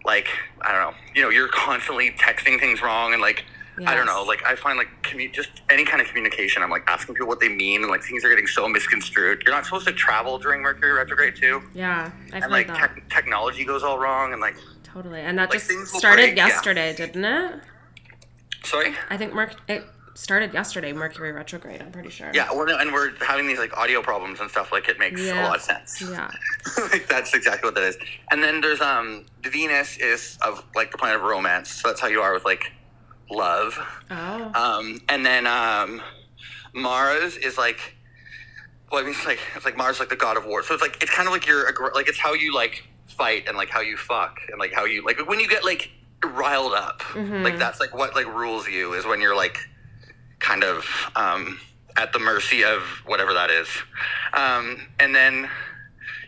[0.05, 0.27] like
[0.61, 0.97] I don't know.
[1.15, 3.45] You know, you're constantly texting things wrong and like
[3.85, 4.23] I don't know.
[4.23, 6.61] Like I find like commu- just any kind of communication.
[6.63, 9.43] I'm like asking people what they mean and like things are getting so misconstrued.
[9.45, 11.61] You're not supposed to travel during Mercury retrograde too.
[11.73, 12.75] Yeah, And like that.
[12.77, 15.21] tech technology goes all wrong and like totally.
[15.21, 16.47] And that like, just started break, yeah.
[16.47, 17.61] yesterday, didn't it?
[18.63, 18.93] Sorry.
[19.09, 19.83] I think Merc it
[20.15, 22.29] started yesterday, Mercury retrograde, I'm pretty sure.
[22.33, 24.69] Yeah, we're, and we're having these like audio problems and stuff.
[24.71, 25.41] Like it makes Yeah.
[25.41, 26.01] a lot of sense.
[26.01, 26.29] Yeah.
[26.91, 27.97] like that's exactly what that is.
[28.31, 31.71] And then there's um Venus is of like the planet of romance.
[31.71, 32.71] So that's how you are with like
[33.29, 33.79] love.
[34.11, 34.51] Oh.
[34.55, 36.01] Um and then um
[36.73, 37.95] Mars is like
[38.91, 40.63] well I mean it's like it's like Mars is like the god of war.
[40.63, 43.55] So it's like it's kind of like your like it's how you like fight and
[43.55, 45.91] like how you fuck and like how you like when you get like
[46.23, 47.01] riled up.
[47.43, 49.57] Like that's like what like rules you is when you're like
[50.39, 51.59] kind of um
[51.97, 53.67] at the mercy of whatever that is.
[54.33, 55.49] Um and then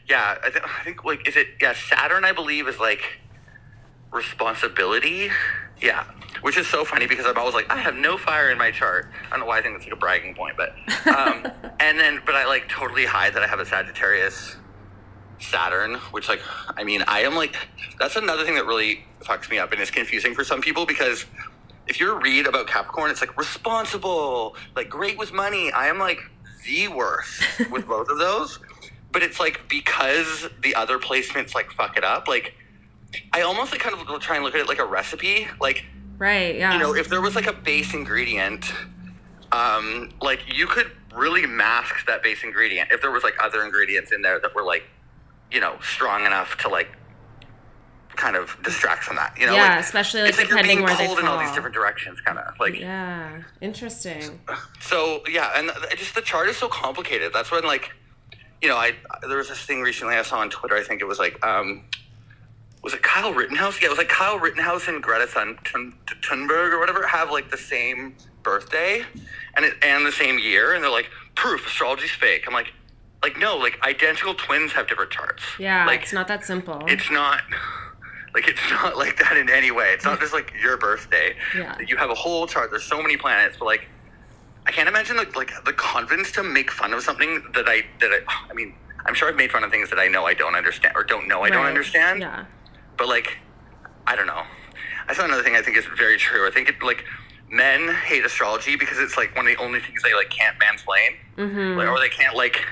[0.09, 3.19] yeah, I, th- I think like is it yeah Saturn I believe is like
[4.11, 5.29] responsibility.
[5.81, 6.03] Yeah,
[6.41, 9.09] which is so funny because I'm always like I have no fire in my chart.
[9.27, 10.69] I don't know why I think that's like a bragging point, but
[11.07, 11.47] um,
[11.79, 14.55] and then but I like totally hide that I have a Sagittarius
[15.43, 16.41] Saturn, which like
[16.77, 17.55] I mean I am like
[17.99, 21.25] that's another thing that really fucks me up and is confusing for some people because
[21.87, 25.71] if you read about Capricorn, it's like responsible, like great with money.
[25.71, 26.19] I am like
[26.65, 28.59] the worst with both of those.
[29.11, 32.53] But it's like because the other placements like fuck it up, like
[33.33, 35.47] I almost like kind of try and look at it like a recipe.
[35.59, 35.83] Like,
[36.17, 36.73] right, yeah.
[36.73, 38.71] you know, if there was like a base ingredient,
[39.51, 44.11] um, like you could really mask that base ingredient if there was like other ingredients
[44.13, 44.83] in there that were like,
[45.51, 46.89] you know, strong enough to like
[48.15, 49.35] kind of distract from that.
[49.39, 51.39] You know, yeah, like, especially like it's like you're depending being where pulled in all
[51.39, 52.79] these different directions, kind of like.
[52.79, 53.41] Yeah.
[53.61, 54.41] Interesting.
[54.79, 57.31] So yeah, and just the chart is so complicated.
[57.33, 57.91] That's when like,
[58.61, 58.93] you know, I
[59.27, 60.75] there was this thing recently I saw on Twitter.
[60.75, 61.83] I think it was like, um,
[62.83, 63.79] was it Kyle Rittenhouse?
[63.81, 67.51] Yeah, it was like Kyle Rittenhouse and Greta Thun- Thun- Thunberg or whatever have like
[67.51, 69.03] the same birthday,
[69.55, 72.43] and it and the same year, and they're like proof astrology's fake.
[72.47, 72.73] I'm like,
[73.23, 75.43] like no, like identical twins have different charts.
[75.59, 76.83] Yeah, like it's not that simple.
[76.87, 77.41] it's not
[78.33, 79.91] like it's not like that in any way.
[79.93, 81.35] It's not just like your birthday.
[81.55, 81.77] Yeah.
[81.85, 82.71] You have a whole chart.
[82.71, 83.87] There's so many planets, but like
[84.65, 88.11] I can't imagine like, like the confidence to make fun of something that I that
[88.11, 90.55] I I mean I'm sure I've made fun of things that I know I don't
[90.55, 92.21] understand or don't know I don't understand.
[92.21, 92.45] Yeah.
[92.97, 93.37] But like
[94.07, 94.43] I don't know.
[95.07, 96.47] I saw another thing I think is very true.
[96.47, 97.03] I think it like
[97.49, 101.17] men hate astrology because it's like one of the only things they like can't mansplain,
[101.37, 101.77] Mm-hmm.
[101.77, 102.65] like, or they can't like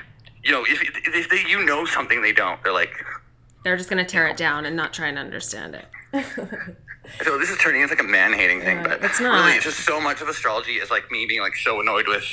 [0.44, 2.62] you know if, if they, you know something they don't.
[2.62, 2.92] They're like
[3.64, 5.86] They're just gonna tear it down and not try and understand it.
[7.24, 9.40] So this is turning into like a man hating thing, Yeah, but it's not.
[9.40, 12.24] really, it's just so much of astrology is like me being like so annoyed with.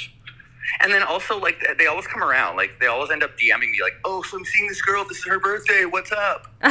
[0.82, 3.80] And then also like they always come around, like they always end up DMing me
[3.82, 5.04] like, "Oh, so I'm seeing this girl.
[5.06, 5.86] This is her birthday.
[5.86, 6.48] What's up?"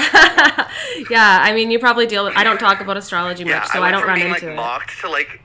[1.10, 2.36] yeah, I mean, you probably deal with.
[2.36, 4.46] I don't talk about astrology much, Yeah, so I, I, don't from run being into
[4.46, 4.56] like it.
[4.56, 5.40] mocked to like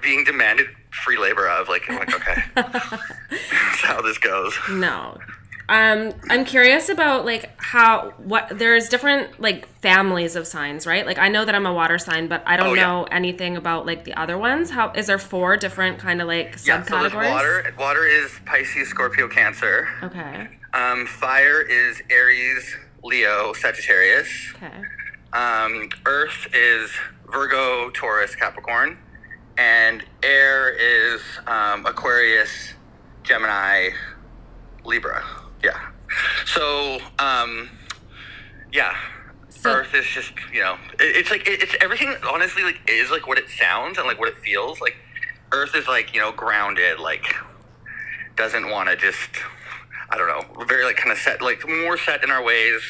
[0.00, 0.68] being demanded
[1.04, 1.68] free labor of.
[1.68, 4.54] Like, I'm like, okay, that's how this goes.
[4.70, 5.18] No,
[5.68, 11.04] Um, I'm curious about like how what there's different like families of signs, right?
[11.04, 12.82] Like I know that I'm a water sign, but I don't Oh, yeah.
[12.86, 14.70] know anything about like the other ones.
[14.70, 17.30] How is there four different kind of like Yeah, so there's subcategories?
[17.30, 17.74] water.
[17.78, 19.88] Water is Pisces, Scorpio, Cancer.
[20.04, 20.48] Okay.
[20.72, 24.28] Um, fire is Aries, Leo, Sagittarius.
[24.56, 24.82] Okay.
[25.32, 26.90] Um, Earth is
[27.32, 28.96] Virgo, Taurus, Capricorn,
[29.58, 32.74] and air is um, Aquarius,
[33.22, 33.90] Gemini,
[34.84, 35.24] Libra.
[35.62, 35.78] Yeah.
[36.44, 37.70] So, um,
[38.72, 38.94] yeah.
[39.48, 43.10] So- Earth is just you know it, it's like it, it's everything honestly like is
[43.10, 44.96] like what it sounds and like what it feels like.
[45.52, 47.24] Earth is like you know grounded like
[48.36, 49.30] doesn't want to just
[50.10, 52.80] I don't know very like kind of set like more set in our ways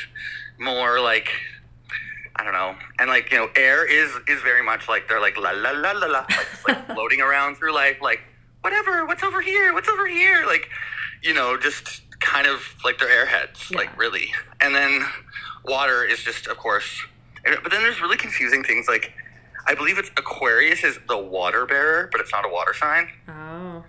[0.58, 1.28] more like
[2.38, 2.74] I don't know.
[2.98, 5.92] And like, you know, air is is very much like they're like la la la
[5.92, 8.20] la la like, just, like floating around through life like
[8.60, 9.72] whatever, what's over here?
[9.72, 10.44] What's over here?
[10.46, 10.68] Like,
[11.22, 13.78] you know, just kind of like they're airheads, Yeah.
[13.78, 14.32] like really.
[14.60, 15.02] And then
[15.64, 17.04] water is just of course
[17.62, 19.12] but then there's really confusing things like
[19.68, 23.08] I believe it's Aquarius is the water bearer, but it's not a water sign.
[23.28, 23.84] Oh.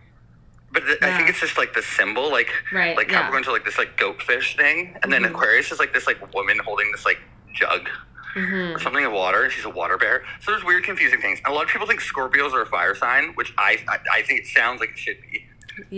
[0.71, 3.21] But th- I think it's just like the symbol, like Right, like yeah.
[3.21, 5.29] Capricorn's are like this like goatfish thing, and then Mhm.
[5.31, 7.19] Aquarius is like this like woman holding this like
[7.53, 7.89] jug
[8.37, 10.23] hmm or something of water, and she's a water bear.
[10.41, 11.39] So there's weird, confusing things.
[11.43, 14.21] And a lot of people think Scorpios are a fire sign, which I I, I
[14.21, 15.45] think it sounds like it should be,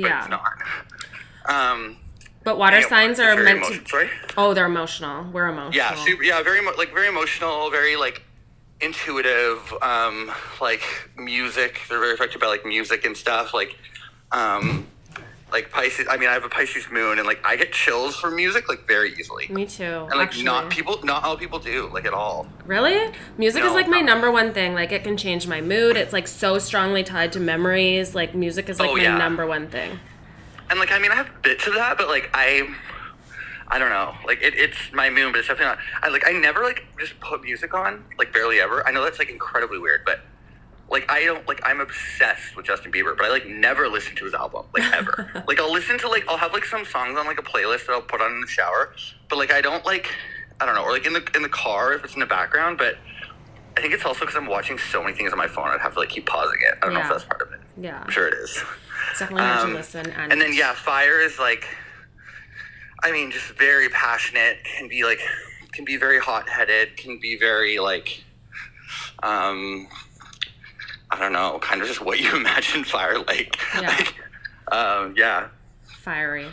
[0.02, 0.54] but it's not.
[1.46, 1.98] Um,
[2.44, 3.90] But water yeah, signs are meant emotion- to.
[3.90, 4.10] Sorry.
[4.38, 5.26] Oh, they're emotional.
[5.32, 5.74] We're emotional.
[5.74, 6.24] Yeah, super.
[6.24, 8.24] Yeah, very like very emotional, very like
[8.82, 9.74] intuitive.
[9.82, 10.84] Um, like
[11.18, 11.82] music.
[11.90, 13.54] They're very affected by like music and stuff.
[13.54, 13.76] Like,
[14.32, 14.88] um,
[15.52, 16.08] like Pisces.
[16.10, 18.88] I mean, I have a Pisces moon, and like I get chills from music like
[18.88, 19.48] very easily.
[19.50, 19.84] Me too.
[19.84, 20.44] And like actually.
[20.44, 22.48] not people, not all people do like at all.
[22.66, 23.14] Really?
[23.38, 24.06] Music is like my no.
[24.06, 24.74] number one thing.
[24.74, 25.98] Like it can change my mood.
[25.98, 28.16] It's like so strongly tied to memories.
[28.16, 29.18] Like music is like Oh, my yeah.
[29.18, 30.00] number one thing.
[30.70, 32.70] And like I mean, I have bits of that, but like I.
[33.72, 34.16] I don't know.
[34.26, 35.80] Like it, it's my moon, but it's definitely not.
[36.02, 36.28] I like.
[36.28, 38.04] I never like just put music on.
[38.18, 38.86] Like barely ever.
[38.88, 40.22] I know that's like incredibly weird, but
[40.90, 41.62] like I don't like.
[41.64, 44.66] I'm obsessed with Justin Bieber, but I like never listen to his album.
[44.74, 45.44] Like ever.
[45.48, 47.94] like I'll listen to like I'll have like some songs on like a playlist that
[47.94, 48.94] I'll put on in the shower,
[49.30, 50.10] but like I don't like.
[50.62, 52.78] I don't know, or like in the in the car if it's in the background,
[52.78, 52.98] but.
[53.78, 55.68] I think it's also because I'm watching so many things on my phone.
[55.70, 56.78] I'd have to like keep pausing it.
[56.82, 57.62] I don't know if that's part of it.
[57.80, 58.02] Yeah.
[58.04, 58.62] I'm sure it is.
[59.12, 60.10] It's definitely Um, to listen.
[60.12, 61.66] And, And then yeah, fire is like,
[63.04, 64.58] I mean, just very passionate.
[64.66, 65.22] Can be like,
[65.72, 66.98] can be very hot headed.
[66.98, 68.22] Can be very like,
[69.24, 69.88] um,
[71.12, 73.58] I don't know, kind of just what you imagine fire like.
[73.76, 73.88] Yeah.
[73.88, 74.16] Like,
[74.72, 75.48] um, yeah,
[75.86, 76.48] fiery.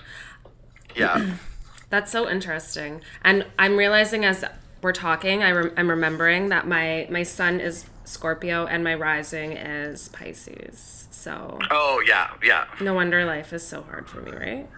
[0.95, 1.37] yeah.
[1.89, 3.01] That's so interesting.
[3.23, 4.45] And I'm realizing as
[4.83, 10.09] we're talking, I I'm remembering that my my sun is Scorpio and my rising is
[10.09, 11.09] Pisces.
[11.11, 14.69] So oh yeah, yeah, no wonder life is so hard for me, right?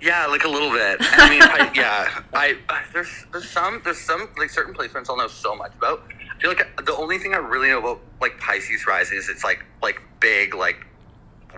[0.00, 0.26] Yeah.
[0.26, 0.98] Like a little bit.
[1.00, 2.22] I mean, I, yeah.
[2.32, 6.02] I I- there's there's some there's some like certain placements I'll know so much about.
[6.34, 9.42] I feel like the only thing I really know about like Pisces rising is it's
[9.44, 10.86] like like big like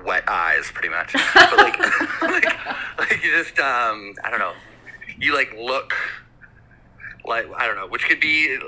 [0.04, 1.78] wet eyes pretty much but like,
[2.22, 2.44] like
[2.98, 4.52] like you just um i don't know
[5.18, 5.92] you like look
[7.24, 8.58] like i don't know which could be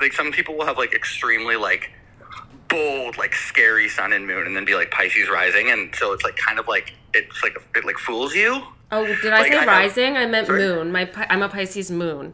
[0.00, 1.90] like some people will have like extremely like
[2.68, 6.22] bold like scary sun and moon and then be like pisces rising and so it's
[6.22, 9.56] like kind of like it's like it like fools you Oh, did I Like, say
[9.56, 10.16] I have- rising?
[10.16, 10.60] I meant Sorry?
[10.60, 10.92] moon.
[10.92, 12.32] My I'm a Pisces moon.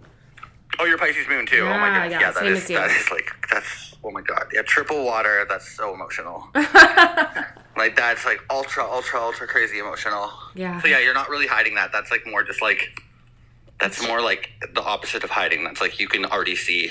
[0.81, 2.77] oh you're pisces moon too oh my god yeah, yeah, that is as you.
[2.77, 6.49] that is like that's oh my god yeah triple water that's so emotional
[7.77, 10.81] like that's like ultra ultra ultra crazy emotional Yeah.
[10.81, 13.01] so yeah you're not really hiding that that's like more just like
[13.81, 16.91] that's more like the opposite of hiding that's like you can already see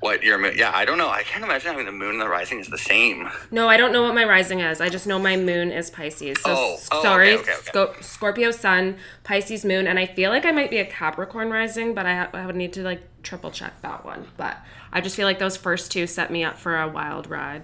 [0.00, 2.28] what your moon yeah i don't know i can't imagine having the moon and the
[2.28, 4.80] rising is the same No, I don't know what my rising is.
[4.80, 6.36] I just know my moon is Pisces.
[6.42, 7.60] So Oh, oh, sorry, okay, okay, okay.
[7.62, 11.94] Sco- Scorpio sun, Pisces moon, and I feel like I might be a Capricorn rising,
[11.94, 14.26] but I, ha- I would need to like triple check that one.
[14.36, 14.58] But
[14.92, 17.62] I just feel like those first two set me up for a wild ride.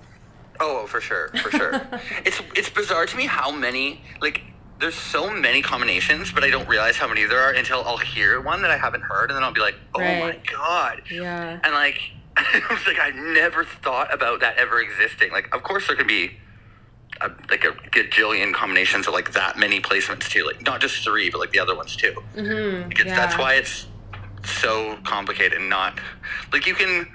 [0.60, 1.72] Oh, for sure, for sure.
[2.24, 4.42] it's it's bizarre to me how many like
[4.78, 8.40] there's so many combinations, but I don't realize how many there are until I'll hear
[8.40, 11.02] one that I haven't heard, and then I'll be like, oh my god.
[11.10, 11.58] Yeah.
[11.62, 12.00] And like,
[12.36, 15.32] I was like, I never thought about that ever existing.
[15.32, 16.38] Like, of course there could be.
[17.20, 21.28] A, like a gajillion combinations of like that many placements too, like not just three,
[21.30, 22.14] but like the other ones too.
[22.34, 22.88] Mm-hmm.
[22.88, 23.86] Because that's why it's
[24.44, 25.98] so complicated and not
[26.52, 27.06] like you can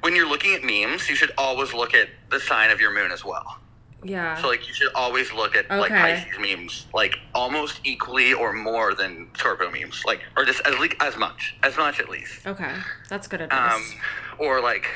[0.00, 3.10] when you're looking at memes you should always look at the sign of your moon
[3.10, 3.58] as well
[4.02, 4.40] Yeah.
[4.40, 6.24] so like you should always look at like Okay.
[6.24, 10.96] pisces memes like almost equally or more than scorpio memes like or just as least
[11.00, 12.74] as much as much at least okay.
[13.08, 13.72] That's good advice.
[13.74, 14.00] um
[14.38, 14.86] or like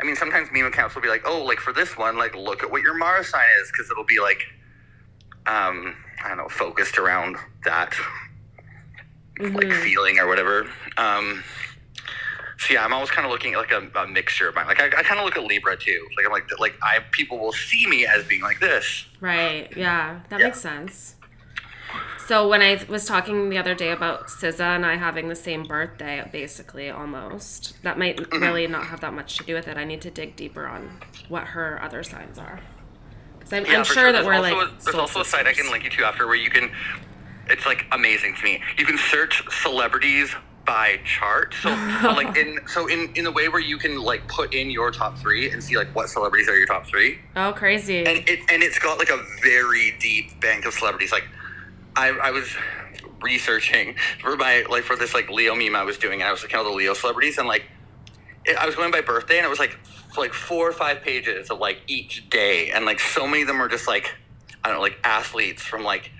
[0.00, 2.62] i mean sometimes meme accounts will be like oh like for this one like look
[2.62, 4.42] at what your mars sign is because it'll be like
[5.46, 7.94] um i don't know focused around that
[9.40, 10.68] like feeling or whatever.
[10.96, 11.42] Um,
[12.66, 14.66] so yeah, I'm always kind of looking at like a, a mixture of mine.
[14.66, 16.06] Like I, I kind of look at Libra too.
[16.16, 19.06] Like I'm like like I people will see me as being like this.
[19.20, 19.68] Right.
[19.76, 20.46] Yeah, that Yeah.
[20.46, 21.16] makes sense.
[22.26, 25.62] So when I was talking the other day about SZA and I having the same
[25.62, 28.42] birthday, basically almost, that might Mm-hmm.
[28.42, 29.76] really not have that much to do with it.
[29.76, 32.60] I need to dig deeper on what her other signs are.
[33.38, 34.54] Because I'm, Yeah, I'm for sure that There's we're like.
[34.54, 36.70] a, there's also a site I can link you to after where you can.
[37.50, 38.62] It's like amazing to me.
[38.78, 41.54] You can search celebrities by chart.
[41.60, 44.90] So like in so in in the way where you can like put in your
[44.90, 47.18] top three and see like what celebrities are your top three.
[47.36, 47.98] Oh, crazy.
[47.98, 51.12] and it and it's got like a very deep bank of celebrities.
[51.12, 51.24] Like,
[51.96, 52.48] I I was
[53.22, 56.42] researching for my like for this like Leo meme I was doing, and I was
[56.42, 57.64] looking at all the Leo celebrities, and like,
[58.44, 59.78] it, I was going by birthday, and it was like
[60.16, 63.58] like four or five pages of like each day, and like so many of them
[63.58, 64.14] were just like
[64.62, 66.10] I don't know, like athletes from like.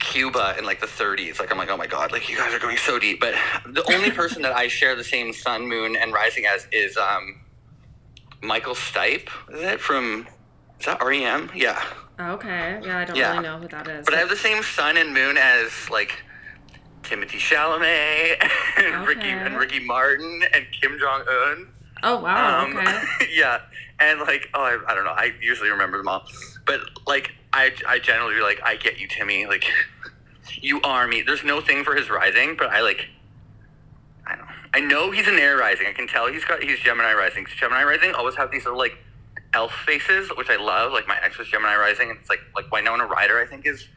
[0.00, 1.38] Cuba in like the 30s.
[1.38, 3.20] Like I'm like, oh my god, like you guys are going so deep.
[3.20, 3.34] But
[3.66, 7.40] the only person that I share the same sun, moon, and rising as is um,
[8.42, 9.28] Michael Stipe.
[9.52, 10.26] Is it from?
[10.78, 11.50] Is that REM?
[11.54, 11.82] Yeah.
[12.18, 12.80] okay.
[12.82, 13.32] Yeah, I don't Yeah.
[13.32, 14.04] really know who that is.
[14.06, 16.22] But I have the same sun and moon as like
[17.02, 18.42] Timothée Chalamet
[18.78, 21.68] and Ricky and Ricky Martin and Kim Jong Un.
[22.02, 22.64] oh, wow.
[22.64, 23.02] Um, okay.
[23.34, 23.60] yeah,
[23.98, 26.24] and like oh I, I don't know I usually remember them all,
[26.66, 29.64] but like I I generally be like I get you Timmy like
[30.60, 31.22] you are me.
[31.22, 33.08] There's no thing for his rising, but I like
[34.26, 34.54] I don't know.
[34.72, 35.86] I know he's an air rising.
[35.86, 37.46] I can tell he's got he's Gemini rising.
[37.58, 38.96] Gemini rising always have these little like
[39.52, 40.92] elf faces, which I love.
[40.92, 43.88] Like my ex was Gemini rising, and it's like like Winona Ryder I think is.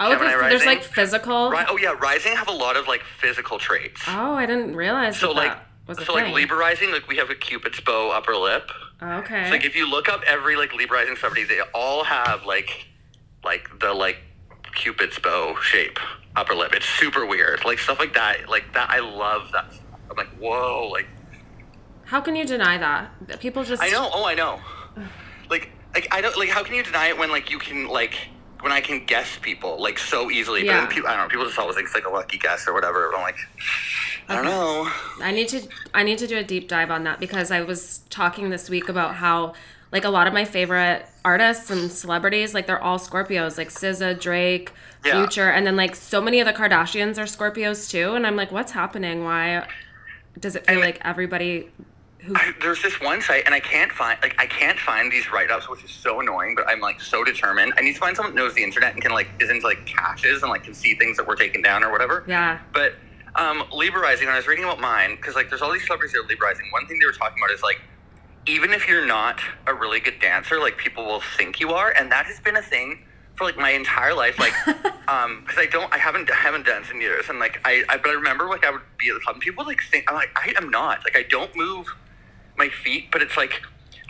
[0.00, 1.50] Oh, Gemini there's, there's like physical.
[1.50, 4.02] Ri- oh yeah, rising have a lot of like physical traits.
[4.08, 7.16] Oh, I didn't realize so that, like that was so like Libra rising, like we
[7.16, 8.70] have a Cupid's bow upper lip.
[9.00, 9.50] Oh, okay.
[9.50, 12.86] Like if you look up every like Libra rising celebrity, they all have like
[13.44, 14.18] like the like
[14.74, 15.98] Cupid's bow shape
[16.36, 16.72] upper lip.
[16.74, 17.64] It's super weird.
[17.64, 18.48] Like stuff like that.
[18.48, 19.66] Like that I love that.
[20.10, 21.06] I'm like, whoa, like
[22.04, 23.40] How can you deny that?
[23.40, 23.82] People just.
[23.82, 24.60] I know, oh I know.
[25.50, 28.14] Like like I don't like how can you deny it when like you can like
[28.60, 30.64] when I can guess people like so easily.
[30.64, 30.82] Yeah.
[30.82, 32.72] But people I don't know, people just always think it's like a lucky guess or
[32.72, 33.08] whatever.
[33.10, 33.38] But I'm like
[34.28, 34.90] I don't know.
[35.20, 35.62] I need to
[35.94, 38.88] I need to do a deep dive on that because I was talking this week
[38.88, 39.54] about how
[39.90, 44.18] like a lot of my favorite artists and celebrities like they're all Scorpios like SZA,
[44.20, 44.72] Drake,
[45.04, 45.20] Yeah.
[45.20, 48.50] Future, and then like so many of the Kardashians are Scorpios too, and I'm like,
[48.52, 49.24] what's happening?
[49.24, 49.66] Why
[50.38, 51.68] does it feel like everybody
[52.20, 55.30] who I, there's this one site, and I can't find like I can't find these
[55.32, 56.54] write-ups, which is so annoying.
[56.54, 57.72] But I'm like so determined.
[57.76, 59.84] I need to find someone that knows the internet and can like is into like
[59.86, 62.24] caches and like can see things that were taken down or whatever.
[62.28, 62.94] yeah But
[63.34, 66.26] um, when I was reading about mine, because like there's all these celebrities that are
[66.26, 66.66] Libra rising.
[66.70, 67.80] One thing they were talking about is like
[68.46, 72.10] even if you're not a really good dancer, like people will think you are, and
[72.10, 73.04] that has been a thing
[73.36, 74.38] for like my entire life.
[74.38, 74.52] Like,
[75.08, 77.96] um, because I don't, I haven't, I haven't danced in years, and like I, I,
[77.96, 80.14] but I remember like I would be at the club, and people like think I'm
[80.16, 81.94] like I am not, like I don't move
[82.56, 83.62] my feet, but it's like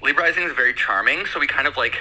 [0.02, 1.98] Libra rising is very charming, so we kind of like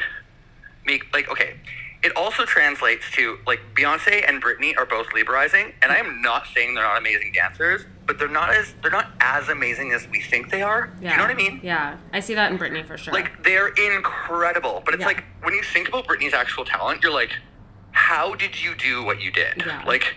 [0.85, 1.55] make like okay.
[2.03, 6.21] It also translates to like Beyonce and Britney are both Libra rising, and I am
[6.21, 10.07] not saying they're not amazing dancers, but they're not as they're not as amazing as
[10.07, 10.91] we think they are.
[10.99, 11.59] Yeah you know what I mean?
[11.61, 15.07] yeah I see that in Britney for sure Like they're incredible, but it's Yeah.
[15.07, 17.31] like when you think about Britney's actual talent, you're like,
[17.91, 19.63] how did you do what you did?
[19.65, 19.83] Yeah.
[19.85, 20.15] Like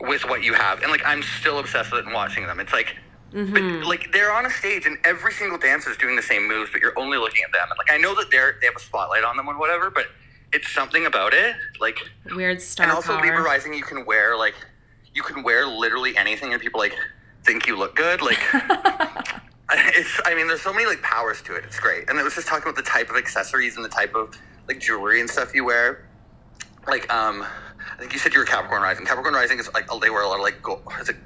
[0.00, 2.60] with what you have, and like I'm still obsessed with it and watching them.
[2.60, 2.96] It's like.
[3.32, 3.52] Mm-hmm.
[3.80, 6.70] But like they're on a stage and every single dancer is doing the same moves,
[6.70, 7.66] but you're only looking at them.
[7.68, 10.06] And like I know that they're they have a spotlight on them and whatever, but
[10.54, 11.56] it's something about it.
[11.80, 11.98] Like
[12.34, 14.54] weird star and also power Libra rising, you can wear like
[15.12, 16.96] you can wear literally anything, and people like
[17.42, 18.22] think you look good.
[18.22, 18.38] Like
[19.72, 21.64] it's, I mean, there's so many like powers to it.
[21.64, 22.08] It's great.
[22.08, 24.36] And it was just talking about the type of accessories and the type of
[24.68, 26.06] like jewelry and stuff you wear.
[26.86, 27.42] Like, um,
[27.92, 29.06] I think you said you were Capricorn rising.
[29.06, 30.82] Capricorn rising is like they wear a lot of like gold.
[31.00, 31.16] Is it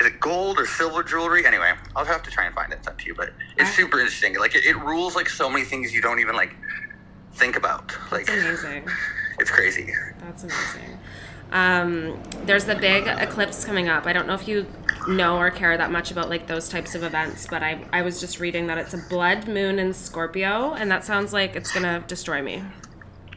[0.00, 1.46] is it gold or silver jewelry?
[1.46, 2.78] Anyway, I'll have to try and find it.
[2.78, 4.38] It's up to you, but it's super interesting.
[4.38, 6.54] Like it, it rules like so many things you don't even like
[7.36, 7.96] think about.
[8.10, 8.88] Like That's amazing
[9.38, 9.92] it's crazy.
[10.20, 10.98] That's amazing.
[11.52, 14.06] Um, there's the big eclipse coming up.
[14.06, 14.66] I don't know if you
[15.08, 18.20] know or care that much about like those types of events, but I I was
[18.20, 22.02] just reading that it's a blood moon in Scorpio, and that sounds like it's gonna
[22.08, 22.64] destroy me.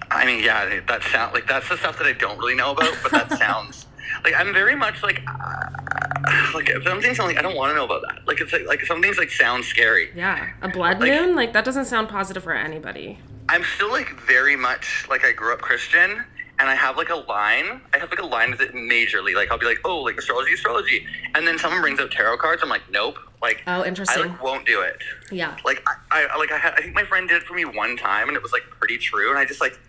[0.10, 2.98] I mean, yeah, that sound like that's the stuff that I don't really know about,
[3.04, 3.86] but that sounds
[4.24, 7.72] like I'm very much like uh, like if some things I'm like I don't want
[7.72, 8.28] to know about that.
[8.28, 10.12] Like it's like, like some things like sound scary.
[10.16, 13.20] Yeah, a blood Like- moon like that doesn't sound positive for anybody.
[13.48, 16.24] I'm still like very much like I grew up Christian,
[16.60, 17.82] and I have like a line.
[17.94, 19.34] I have like a line with it majorly.
[19.34, 22.62] Like I'll be like, oh, like astrology, astrology, and then someone brings up tarot cards.
[22.62, 23.18] I'm like, nope.
[23.42, 24.24] Like Oh, interesting.
[24.24, 24.98] I like won't do it.
[25.32, 25.58] Yeah.
[25.66, 27.98] Like I, I like I, had, I think my friend did it for me one
[27.98, 29.30] time, and it was like pretty true.
[29.32, 29.80] And I just like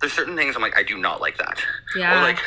[0.00, 1.62] there's certain things I'm like I do not like that.
[1.96, 2.18] Yeah.
[2.18, 2.38] Or like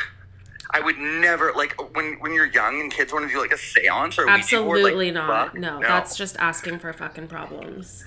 [0.72, 3.56] I would never like when when you're young and kids want to do like a
[3.56, 5.46] séance or a Ouija board, Absolutely like, not.
[5.52, 8.04] fuck, No, that's just asking for fucking problems.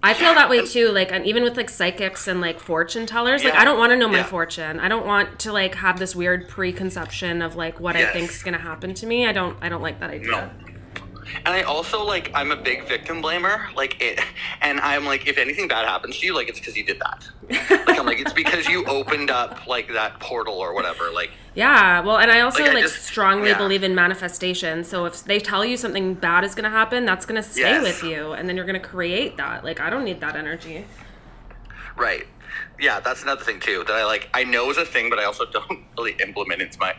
[0.00, 0.90] I feel that way too.
[0.90, 3.96] Like, and even with like psychics and like fortune tellers, like I don't want to
[3.96, 4.22] know my Yeah.
[4.24, 4.78] fortune.
[4.78, 8.12] I don't want to like have this weird preconception of like what I Yes.
[8.12, 9.26] think's gonna happen to me.
[9.26, 9.56] I don't.
[9.60, 10.30] I don't like that idea.
[10.30, 10.50] No.
[11.36, 13.72] And I also like I'm a big victim blamer.
[13.74, 14.20] Like it,
[14.60, 17.28] and I'm like, if anything bad happens to you, like it's because you did that.
[17.86, 21.10] like I'm like, it's because you opened up like that portal or whatever.
[21.12, 23.58] Like Yeah, well, and I also Like, like, I just- strongly yeah.
[23.58, 24.84] believe in manifestation.
[24.84, 27.60] So if they tell you something bad is going to happen, that's going to stay
[27.62, 27.82] Yes.
[27.82, 29.64] with you, and then you're going to create that.
[29.64, 30.84] Like I don't need that energy.
[31.96, 32.26] Right.
[32.80, 34.28] Yeah, that's another thing too that I like.
[34.32, 36.94] I know is a thing, but I also don't really implement into my.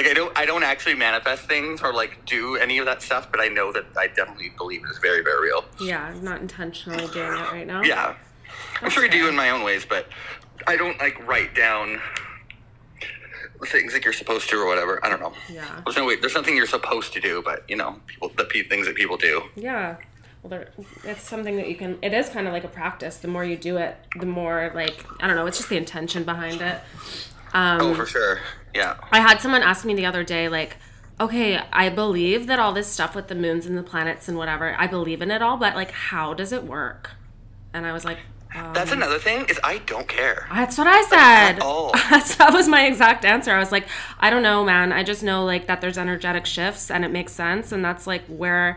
[0.00, 0.38] Like I don't.
[0.38, 3.70] I don't actually manifest things or like do any of that stuff, but I know
[3.70, 5.62] that I definitely believe it is very, very real.
[5.78, 7.82] Yeah, I'm not intentionally doing it right now.
[7.82, 8.14] Yeah,
[8.80, 10.06] I'm sure you do in my own ways, but
[10.66, 12.00] I don't like write down
[13.66, 15.04] things like you're supposed to or whatever.
[15.04, 15.34] I don't know.
[15.50, 15.82] Yeah.
[15.84, 16.16] There's no way.
[16.16, 19.42] There's something you're supposed to do, but you know, people the things that people do.
[19.54, 19.96] Yeah.
[20.42, 20.70] Well, there,
[21.04, 21.98] it's something that you can.
[22.00, 23.18] It is kind of like a practice.
[23.18, 25.44] The more you do it, the more like I don't know.
[25.44, 26.80] It's just the intention behind it.
[27.52, 28.40] Um, oh, for sure.
[28.74, 28.96] Yeah.
[29.10, 30.76] I had someone ask me the other day, like,
[31.18, 34.74] okay, I believe that all this stuff with the moons and the planets and whatever,
[34.78, 37.10] I believe in it all, but like, how does it work?
[37.74, 38.18] And I was like,
[38.54, 40.46] um, That's another thing is I don't care.
[40.52, 41.56] that's what I said.
[41.56, 41.92] at all.
[42.38, 43.52] That was my exact answer.
[43.52, 43.86] I was like,
[44.18, 44.92] I don't know, man.
[44.92, 48.24] I just know like that there's energetic shifts and it makes sense, and that's like
[48.26, 48.76] where.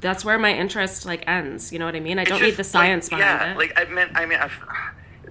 [0.00, 1.72] That's where my interest like ends.
[1.72, 2.18] You know what I mean?
[2.18, 3.56] I don't It's need the science like, behind yeah, it.
[3.56, 4.52] like I meant, I mean, I've,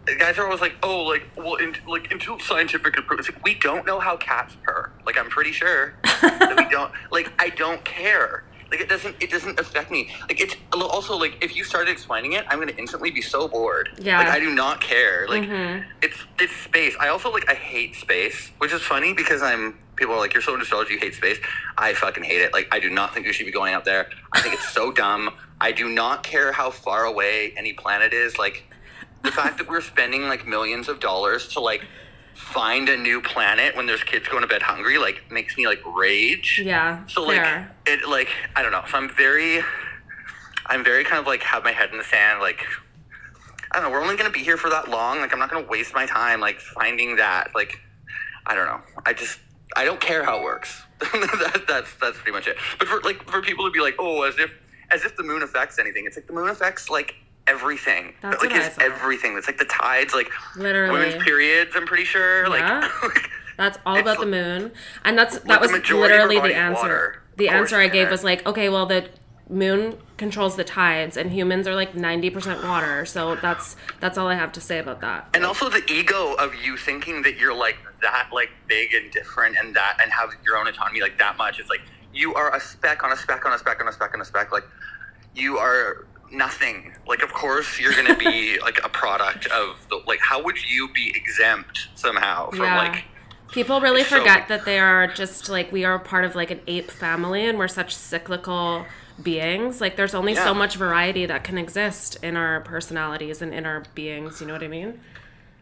[0.06, 3.86] guys are always like, oh, like, well, in, like until scientific it's like we don't
[3.86, 4.91] know how cats purr.
[5.06, 6.91] Like, I'm pretty sure that we don't.
[7.12, 8.43] Like, I don't care.
[8.72, 10.10] Like, it doesn't, it doesn't affect me.
[10.22, 13.89] Like, it's also like if you started explaining it, I'm gonna instantly be so bored.
[13.99, 14.18] Yeah.
[14.18, 15.28] Like, I do not care.
[15.30, 15.86] Like, Mhm.
[16.01, 16.95] it's it's space.
[16.99, 19.78] I also like I hate space, which is funny because I'm.
[19.95, 21.38] People are like, you're so nostalgic, you hate space.
[21.78, 22.51] I fucking hate it.
[22.51, 24.10] Like, I do not think we should be going out there.
[24.32, 25.30] I think it's so dumb.
[25.62, 28.39] I do not care how far away any planet is.
[28.39, 28.64] Like,
[29.24, 31.86] the fact that we're spending like millions of dollars to like
[32.36, 35.82] find a new planet when there's kids going to bed hungry, like, makes me like
[35.86, 36.61] rage.
[36.63, 37.71] yeah, So like fair.
[37.86, 38.84] it like I don't know.
[38.89, 39.61] So I'm very
[40.65, 42.65] I'm very kind of like have my head in the sand, like
[43.71, 45.19] I don't know, we're only gonna be here for that long.
[45.19, 47.51] Like I'm not gonna waste my time like finding that.
[47.55, 47.80] Like
[48.45, 48.82] I don't know.
[49.05, 49.39] I just
[49.76, 50.84] I don't care how it works.
[50.99, 52.57] that, that's that's pretty much it.
[52.78, 54.53] But for like for people to be like, oh, as if
[54.91, 56.05] as if the moon affects anything.
[56.05, 57.15] It's like the moon affects like
[57.48, 58.14] everything.
[58.22, 59.38] That's like it's everything.
[59.38, 60.91] It's like the tides, like Literally.
[61.00, 61.72] women's periods.
[61.76, 62.48] I'm pretty sure.
[62.56, 62.89] Yeah.
[63.04, 64.72] Like That's all about the moon,
[65.06, 66.82] and that's that was literally the answer.
[66.82, 67.24] water.
[67.38, 69.10] The answer I gave was like, okay, well the
[69.48, 73.06] moon controls the tides, and humans are like ninety percent water.
[73.06, 75.30] So that's that's all I have to say about that.
[75.36, 79.56] and also the ego of you thinking that you're like that like big and different
[79.60, 81.82] and that and have your own autonomy like that much it's like
[82.14, 84.26] you are a speck on a speck on a speck on a speck on a
[84.26, 84.66] speck like
[85.36, 90.19] you are nothing like of course you're gonna be like a product of the like
[90.19, 92.77] how would you be exempt somehow from Yeah.
[92.77, 93.03] like
[93.51, 96.59] People really So- forget that they are just like we are part of like an
[96.65, 98.88] ape family, and we're such cyclical
[99.21, 99.79] beings.
[99.79, 100.43] Like there's only Yeah.
[100.43, 104.41] so much variety that can exist in our personalities and in our beings.
[104.41, 104.99] You know what I mean?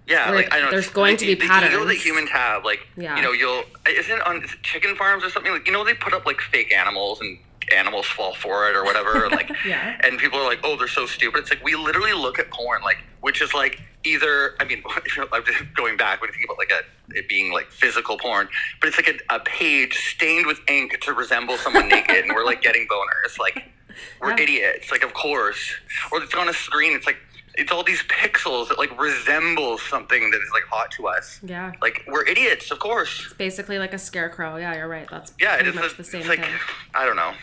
[0.07, 0.71] Yeah, Like, like I don't know.
[0.71, 2.01] there's going the, to be the ego that patterns.
[2.05, 3.17] humans have, like Yeah.
[3.17, 6.13] you know, you'll isn't on is chicken farms or something like you know they put
[6.13, 7.39] up like fake animals and
[7.73, 9.99] animals fall for it or whatever, and, like Yeah.
[10.03, 11.39] and people are like, oh, they're so stupid.
[11.41, 14.83] It's like we literally look at porn like, which is like either I mean,
[15.33, 16.81] I'm just going back when you think about like a
[17.17, 18.47] it being like physical porn,
[18.79, 22.45] but it's like a, a page stained with ink to resemble someone naked, and we're
[22.45, 23.63] like getting boners, like.
[24.21, 24.43] We're Yeah.
[24.43, 25.73] idiots, like of course.
[26.11, 26.93] Or it's on a screen.
[26.95, 27.17] It's like
[27.55, 31.41] it's all these pixels that like resemble something that is like hot to us.
[31.43, 31.73] Yeah.
[31.81, 33.21] Like we're idiots, of course.
[33.25, 34.55] It's Basically, like a scarecrow.
[34.55, 35.07] Yeah, you're right.
[35.11, 35.75] That's Yeah, it is.
[35.75, 36.53] much a- the same it's like thing.
[36.95, 37.33] I don't know.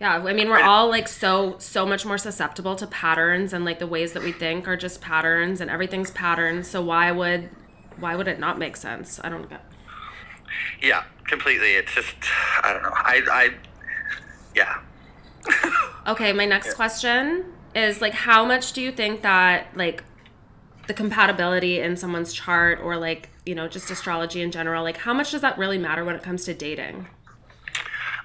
[0.00, 3.78] Yeah, I mean, we're all like so so much more susceptible to patterns, and like
[3.78, 6.68] the ways that we think are just patterns, and everything's patterns.
[6.68, 7.50] So why would
[7.98, 9.20] why would it not make sense?
[9.22, 9.62] I don't get.
[10.82, 11.72] Yeah, completely.
[11.74, 12.14] It's just
[12.62, 12.92] I don't know.
[12.94, 13.50] I I
[14.54, 14.80] yeah.
[16.06, 17.44] Okay, my next question
[17.74, 20.02] is like, how much do you think that like
[20.88, 25.12] the compatibility in someone's chart, or like you know just astrology in general, like how
[25.12, 27.06] much does that really matter when it comes to dating?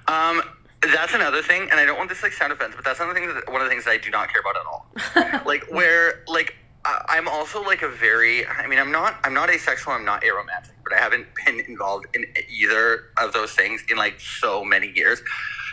[0.08, 0.42] Um,
[0.82, 3.28] that's another thing, and I don't want this like sound offensive, but that's another thing.
[3.28, 5.42] That, one of the things that I do not care about at all.
[5.46, 6.54] like where like
[6.84, 8.46] I- I'm also like a very.
[8.46, 9.18] I mean, I'm not.
[9.24, 9.92] I'm not asexual.
[9.94, 14.20] I'm not aromantic, but I haven't been involved in either of those things in like
[14.20, 15.20] so many years.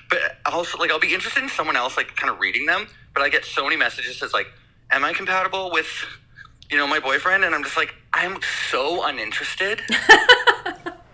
[0.10, 2.88] But also, like, I'll be interested in someone else like kind of reading them.
[3.14, 4.48] But I get so many messages that's like,
[4.92, 5.88] "Am I compatible with?"
[6.72, 8.40] You know, my boyfriend, and I'm just like, I'm
[8.72, 9.82] so uninterested.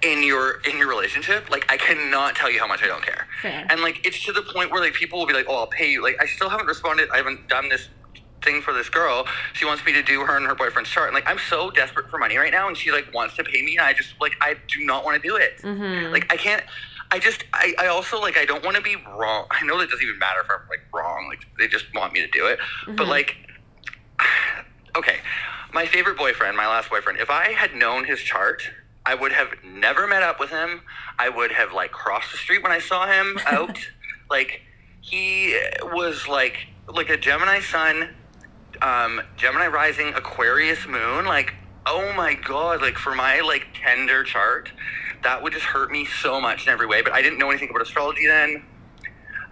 [0.02, 3.28] in your in your relationship, like I cannot tell you how much I don't care.
[3.41, 3.66] Fair.
[3.70, 5.89] And like it's to the point where like people will be like, "Oh, I'll pay
[5.91, 7.10] you." Like I still haven't responded.
[7.12, 7.89] I haven't done this
[8.41, 9.26] thing for this girl.
[9.54, 11.08] She wants me to do her and her boyfriend's chart.
[11.08, 13.62] And like I'm so desperate for money right now, and she like wants to pay
[13.62, 15.58] me, and I just like I do not want to do it.
[15.62, 16.12] Mm-hmm.
[16.14, 16.64] Like I can't.
[17.12, 19.47] I just I, I also like I don't want to be wrong.
[19.50, 21.28] I know that doesn't even matter if I'm like wrong.
[21.28, 22.60] Like they just want me to do it.
[22.86, 23.10] But Mm-hmm.
[23.10, 23.36] like
[24.95, 25.18] okay,
[25.74, 28.64] my favorite boyfriend, my last boyfriend, if I had known his chart,
[29.10, 30.82] I would have never met up with him.
[31.18, 33.80] I would have like crossed the street when I saw him out.
[34.30, 34.62] like
[35.01, 38.14] he was like like a Gemini sun,
[38.84, 41.26] um, Gemini rising, Aquarius moon.
[41.26, 41.55] Like
[41.88, 44.72] oh my god, like for my like tender chart,
[45.24, 47.01] that would just hurt me so much in every way.
[47.01, 48.64] But I didn't know anything about astrology then.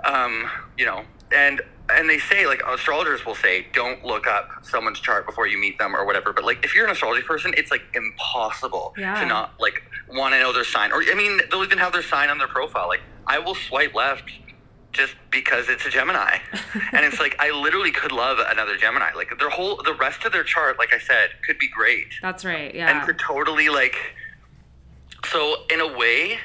[0.06, 0.48] Um,
[0.78, 5.26] you know, and and they say like astrologers will say don't look up someone's chart
[5.26, 7.84] before you meet them or whatever but like if you're an astrology person it's like
[7.94, 9.20] impossible Yeah.
[9.22, 12.04] to not like want to know their sign or i mean they'll even have their
[12.04, 14.24] sign on their profile like i will swipe left
[14.92, 16.38] just because it's a gemini
[16.94, 20.32] and it's like i literally could love another gemini like their whole the rest of
[20.34, 22.74] their chart like i said could be great That's right.
[22.74, 22.90] Yeah.
[22.98, 23.96] And could totally like
[25.26, 26.40] so in a way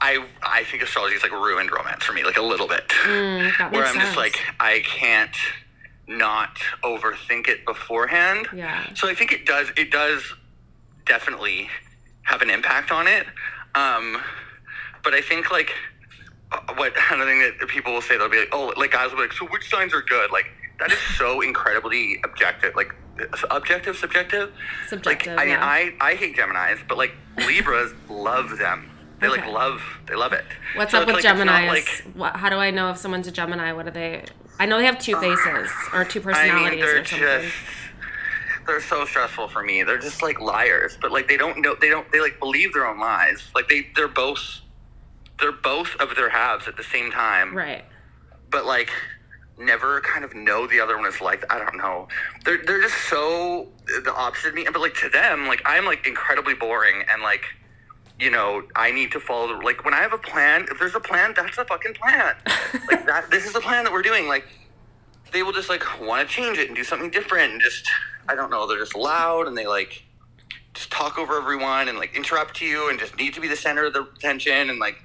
[0.00, 2.88] i i think astrology is like ruined romance for me like a little bit.
[2.88, 5.36] Mm, where i'm just like i can't
[6.06, 8.48] not overthink it beforehand.
[8.54, 8.92] Yeah.
[8.94, 10.22] so i think it does it does
[11.04, 11.68] definitely
[12.22, 13.26] have an impact on it.
[13.74, 14.18] Um
[15.02, 15.72] but i think like
[16.52, 19.16] uh, what another thing that people will say they'll be like oh like guys will
[19.16, 20.30] be like so which signs are good?
[20.30, 20.46] Like
[20.78, 22.94] that is so incredibly objective like
[23.50, 24.52] objective subjective.
[24.86, 25.58] Subjective, like I, yeah.
[25.60, 28.88] I i hate geminis but like libras love them
[29.20, 30.44] they like love they love it
[30.76, 31.68] What's So up with like, Geminis?
[31.68, 33.72] like- what, how do I know if someone's a Gemini?
[33.72, 34.24] What are they?
[34.58, 37.26] I know they have two faces or two I personalities mean, they're or something.
[37.42, 37.54] just
[38.66, 39.82] they're so stressful for me.
[39.82, 42.86] They're just like liars, but like they don't know they don't they like believe their
[42.86, 43.48] own lies.
[43.54, 44.60] Like they they're both
[45.40, 47.84] they're both of their halves at the same time, right.
[48.50, 48.90] but like
[49.56, 52.08] never kind of know the other one is like I don't know.
[52.44, 53.68] They're they're just so
[54.04, 54.66] the opposite of me.
[54.70, 57.44] But like to them, like I'm like incredibly boring and like
[58.20, 60.94] you know, I need to follow the like when I have a plan, if there's
[60.94, 62.34] a plan, that's a fucking plan.
[62.88, 64.26] like that this is the plan that we're doing.
[64.26, 64.46] Like
[65.32, 67.88] they will just like want to change it and do something different and just
[68.28, 70.04] I don't know, they're just loud and they like
[70.74, 73.86] just talk over everyone and like interrupt you and just need to be the center
[73.86, 74.96] of the attention and like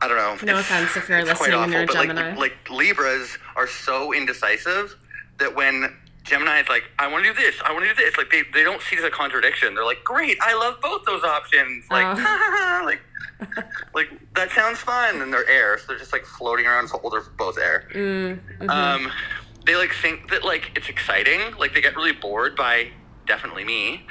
[0.00, 0.52] I don't know.
[0.54, 2.30] No offense if you're listening and you're a but, Gemini.
[2.30, 4.96] Like, like Libras are so indecisive
[5.38, 8.16] that when Gemini is like, I want to do this, I want to do this,
[8.16, 9.74] like they, they don't see it as a contradiction.
[9.74, 11.84] They're like, great, I love both those options.
[11.90, 12.82] Like, Oh.
[12.84, 13.00] like,
[13.94, 15.20] like that sounds fun.
[15.20, 16.88] And they're air, so they're just like floating around.
[16.88, 17.88] So they're both air.
[17.92, 18.70] Mm, mhm.
[18.70, 19.10] Um,
[19.66, 21.56] they like think that like it's exciting.
[21.58, 22.88] Like they get really bored by
[23.26, 24.06] definitely me,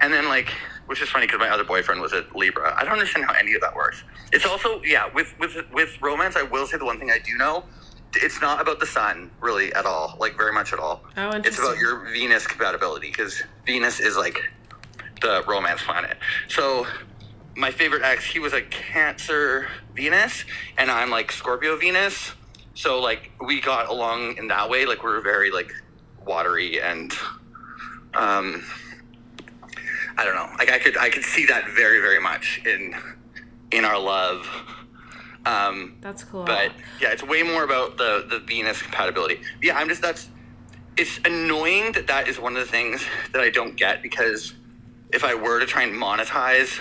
[0.00, 0.50] and then like,
[0.86, 2.74] which is funny because my other boyfriend was a Libra.
[2.78, 4.02] I don't understand how any of that works.
[4.32, 6.36] It's also yeah with with with romance.
[6.36, 7.64] I will say the one thing I do know.
[8.14, 11.02] It's not about the sun really at all, like very much at all.
[11.16, 14.40] Oh, it's about your Venus compatibility because Venus is like
[15.20, 16.16] the romance planet.
[16.48, 16.86] So
[17.56, 20.44] my favorite ex, he was a Cancer Venus,
[20.78, 22.32] and I'm like Scorpio Venus.
[22.74, 24.86] So like we got along in that way.
[24.86, 25.72] Like we were very like
[26.24, 27.12] watery and
[28.14, 28.64] um
[30.16, 30.50] I don't know.
[30.58, 32.94] Like I could I could see that very very much in
[33.70, 34.46] in our love.
[35.46, 36.44] Um That's cool.
[36.44, 39.40] but yeah, it's way more about the the Venus compatibility.
[39.62, 40.28] Yeah, I'm just that's
[40.96, 44.52] it's annoying that that is one of the things that I don't get because
[45.12, 46.78] if I were to try and monetize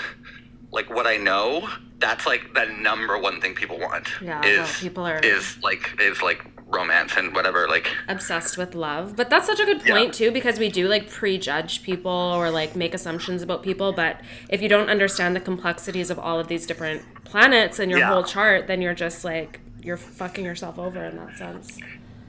[0.71, 1.67] like what I know,
[1.99, 4.07] that's like the number one thing people want.
[4.21, 7.67] Yeah, is well, people are- is like is like romance and whatever.
[7.67, 9.15] Like obsessed with love.
[9.15, 9.95] But that's such a good Yeah.
[9.97, 14.21] point too because we do like prejudge people or like make assumptions about people, but
[14.49, 18.07] if you don't understand the complexities of all of these different planets in your Yeah.
[18.09, 21.77] whole chart, then you're just like you're fucking yourself over in that sense.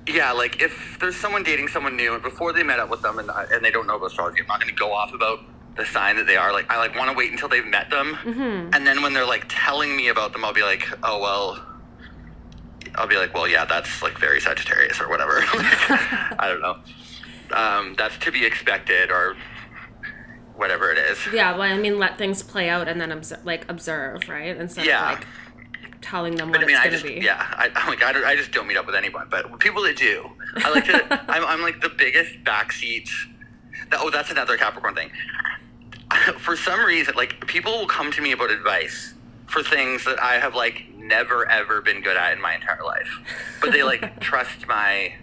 [0.07, 3.19] Yeah, like if there's someone dating someone new and before they met up with them
[3.19, 5.41] and, and they don't know about astrology, I'm not going to go off about
[5.77, 6.53] the sign that they are.
[6.53, 8.71] Like I like want to wait until they've met them, Mm-hmm.
[8.75, 11.67] and then when they're like telling me about them, I'll be like, oh well.
[12.97, 15.39] I'll be like, well, yeah, that's like very Sagittarius or whatever.
[15.45, 16.77] I don't know.
[17.57, 19.37] Um, that's to be expected or
[20.61, 21.19] whatever it is.
[21.33, 24.55] Yeah, well, I mean, let things play out and then observe, like observe, right?
[24.57, 25.15] Instead Yeah.
[25.15, 25.27] of like
[26.03, 27.25] telling them But what I mean, it's I gonna just be.
[27.25, 29.27] yeah, I I'm like I, don't, I just don't meet up with anyone.
[29.31, 31.25] But people that do, I like to.
[31.31, 33.09] I'm, I'm like the biggest backseat.
[33.91, 35.11] That, oh, that's another Capricorn thing.
[36.39, 39.15] For some reason, like people will come to me about advice
[39.47, 43.09] for things that I have like never ever been good at in my entire life,
[43.63, 45.15] but they like trust my.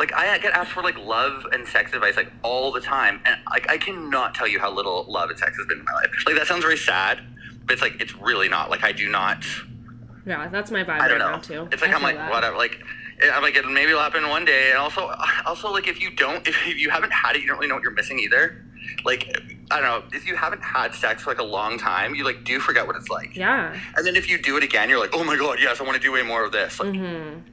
[0.00, 3.38] Like I get asked for like love and sex advice like all the time, and
[3.50, 6.10] like I cannot tell you how little love and sex has been in my life.
[6.24, 7.20] Like that sounds very sad,
[7.66, 8.70] but it's like it's really not.
[8.70, 9.44] Like I do not.
[10.24, 11.32] Yeah, that's my vibe I don't right know.
[11.32, 11.68] now too.
[11.70, 12.30] It's like I I'm like that.
[12.30, 12.56] whatever.
[12.56, 12.80] Like
[13.30, 15.14] I'm like maybe will happen one day, and also
[15.46, 17.82] also like if you don't if you haven't had it, you don't really know what
[17.82, 18.64] you're missing either.
[19.04, 19.28] Like
[19.70, 22.44] I don't know if you haven't had sex for like a long time, you like
[22.44, 23.36] do forget what it's like.
[23.36, 23.76] Yeah.
[23.96, 25.94] And then if you do it again, you're like, oh my god, yes, I want
[25.96, 26.80] to do way more of this.
[26.80, 26.94] Like,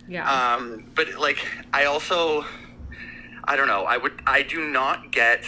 [0.07, 0.55] Yeah.
[0.55, 2.43] um, but like I also,
[3.43, 3.83] I don't know.
[3.83, 5.45] I would I do not get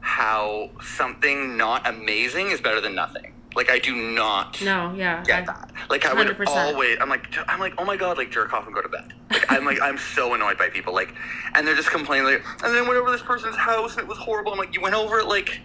[0.00, 3.34] how something not amazing is better than nothing.
[3.58, 4.94] Like I do not no.
[4.94, 5.20] Yeah.
[5.24, 5.72] get I- that.
[5.90, 6.46] Like I would 100%.
[6.46, 6.96] always.
[7.00, 9.12] I'm like I'm like oh my god, like jerk off and go to bed.
[9.32, 10.94] Like I'm like I'm so annoyed by people.
[10.94, 11.12] Like
[11.56, 12.26] and they're just complaining.
[12.26, 14.52] Like and then went over this person's house and it was horrible.
[14.52, 15.60] I'm like you went over it like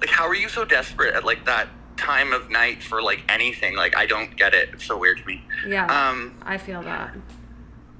[0.00, 3.76] like how are you so desperate at like that time of night for like anything?
[3.76, 4.70] Like I don't get it.
[4.72, 5.40] It's so weird to me.
[5.68, 5.84] Yeah.
[5.86, 6.36] Um.
[6.42, 7.14] I feel that.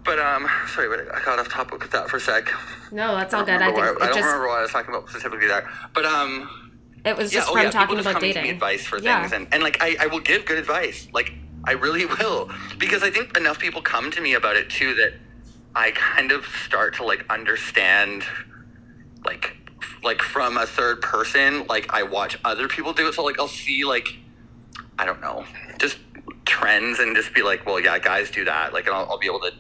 [0.04, 0.48] But um.
[0.74, 2.50] Sorry, but I got off topic with that for a sec.
[2.90, 3.62] No, that's all good.
[3.62, 5.70] I remember think I, it don't just remember what I was talking about specifically there.
[5.94, 6.65] But um.
[7.06, 9.20] It was just oh, from people talking just about to me advice for Yeah.
[9.22, 11.08] things, and, and like I, I will give good advice.
[11.12, 11.32] Like
[11.64, 15.14] I really will, because I think enough people come to me about it too that
[15.74, 18.24] I kind of start to like understand,
[19.24, 19.56] like
[20.02, 21.66] like from a third person.
[21.68, 24.08] Like I watch other people do it, so like I'll see like
[24.98, 25.44] I don't know,
[25.78, 25.98] just
[26.46, 28.72] trends and just be like, well, yeah, guys do that.
[28.72, 29.52] Like, and I'll, I'll be able to.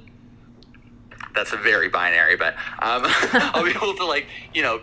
[1.34, 3.02] That's a very binary, but um,
[3.52, 4.80] I'll be able to like you know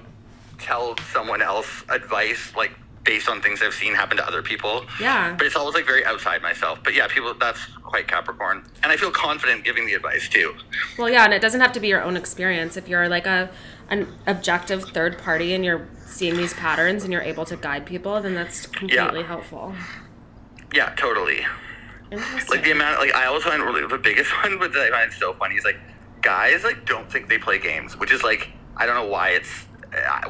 [0.57, 2.71] tell someone else advice like
[3.03, 4.85] based on things I've seen happen to other people.
[4.99, 5.35] Yeah.
[5.37, 6.79] But it's always like very outside myself.
[6.83, 8.63] But yeah, people that's quite Capricorn.
[8.81, 10.55] And I feel confident giving the advice too.
[10.97, 12.77] Well, yeah, and it doesn't have to be your own experience.
[12.77, 13.49] If you're like a
[13.89, 18.21] an objective third party and you're seeing these patterns and you're able to guide people,
[18.21, 19.75] then that's completely helpful.
[20.73, 21.45] Yeah, totally.
[22.11, 22.55] Interesting.
[22.55, 25.13] Like the amount like I always find really the biggest one but that I find
[25.13, 25.79] so funny is like
[26.21, 29.65] guys like don't think they play games, which is like I don't know why it's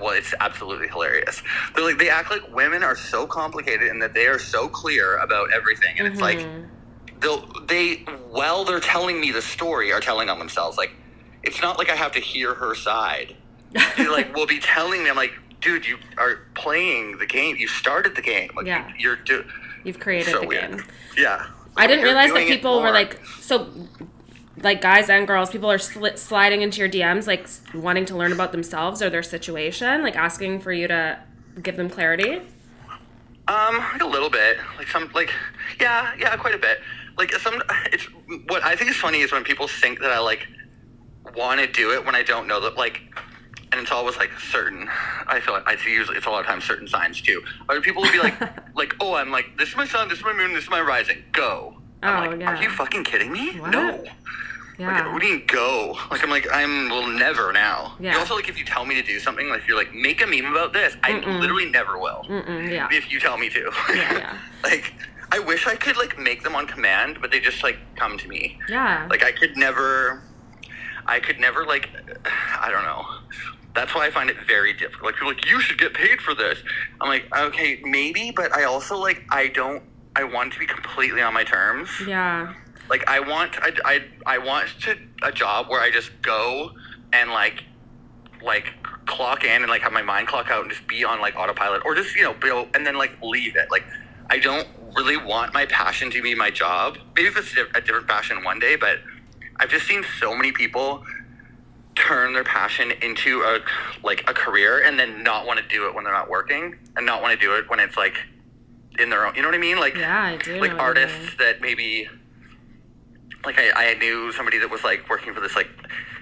[0.01, 1.41] well, it's absolutely hilarious.
[1.76, 5.17] They're like they act like women are so complicated and that they are so clear
[5.17, 7.19] about everything, and it's like Mm-hmm.
[7.19, 7.95] they'll they
[8.30, 10.78] while they're telling me the story are telling on themselves.
[10.78, 10.91] Like
[11.43, 13.36] it's not like I have to hear her side.
[13.97, 17.55] They like will be telling me, I'm like, dude, you are playing the game.
[17.55, 18.51] You started the game.
[18.55, 18.88] Like Yeah.
[18.89, 19.45] you, you're do-
[19.84, 20.71] You've created so the weird.
[20.78, 20.84] game.
[21.17, 21.47] Yeah.
[21.76, 23.67] I didn't realize that people were like so
[24.61, 28.31] like guys and girls people are sli- sliding into your DMs like wanting to learn
[28.31, 31.19] about themselves or their situation like asking for you to
[31.61, 32.41] give them clarity
[33.47, 34.57] Um, like a little bit.
[34.77, 35.29] Like some, like
[35.81, 36.79] yeah, yeah, quite a bit.
[37.17, 38.05] Like some, it's
[38.47, 40.47] what I think is funny is when people think that I like
[41.35, 43.01] want to do it when I don't know that like,
[43.71, 44.87] and it's always like certain.
[45.27, 47.43] I feel like I see usually it's a lot of times certain signs too.
[47.67, 48.39] Or people will be like,
[48.75, 50.81] like oh, I'm like this is my sun, this is my moon, this is my
[50.81, 51.23] rising.
[51.33, 51.82] Go.
[52.03, 52.57] I'm Oh, like, yeah.
[52.57, 53.59] are you fucking kidding me?
[53.59, 53.71] What?
[53.71, 54.03] No.
[54.77, 55.97] yeah Like, you mean go?
[56.11, 57.95] Like I'm like I'm will never now.
[57.99, 58.13] Yeah.
[58.13, 60.27] You also like if you tell me to do something, like you're like make a
[60.27, 60.95] meme about this.
[61.03, 63.71] I literally never will Mm-mm, yeah if you tell me to.
[63.89, 64.37] Yeah, yeah.
[64.63, 64.93] like,
[65.31, 68.27] I wish I could like make them on command, but they just like come to
[68.27, 68.59] me.
[68.69, 70.21] yeah Like I could never,
[71.05, 71.89] I could never like,
[72.59, 73.05] I don't know.
[73.75, 75.03] That's why I find it very difficult.
[75.05, 76.59] Like people are like you should get paid for this.
[77.01, 79.81] I'm like okay maybe, but I also like I don't.
[80.16, 81.89] I want to be completely on my terms.
[82.05, 82.53] yeah
[82.89, 86.72] Like I want I, I, I want to a job where I just go
[87.11, 87.64] and like
[88.43, 88.74] like
[89.05, 91.84] clock in and like have my mind clock out and just be on like autopilot
[91.86, 93.70] or just you know go and then like leave it.
[93.72, 93.86] Like
[94.30, 96.97] I don't really want my passion to be my job.
[97.16, 98.99] Maybe if it's a a different passion one day, but
[99.59, 101.05] I've just seen so many people
[101.95, 103.59] turn their passion into a
[104.03, 107.05] like a career and then not want to do it when they're not working and
[107.05, 108.16] not want to do it when it's like
[108.99, 109.79] in their own you know what I mean?
[109.79, 111.37] Like yeah I do like artists mean.
[111.39, 112.07] that maybe
[113.45, 115.69] like I, I knew somebody that was like working for this like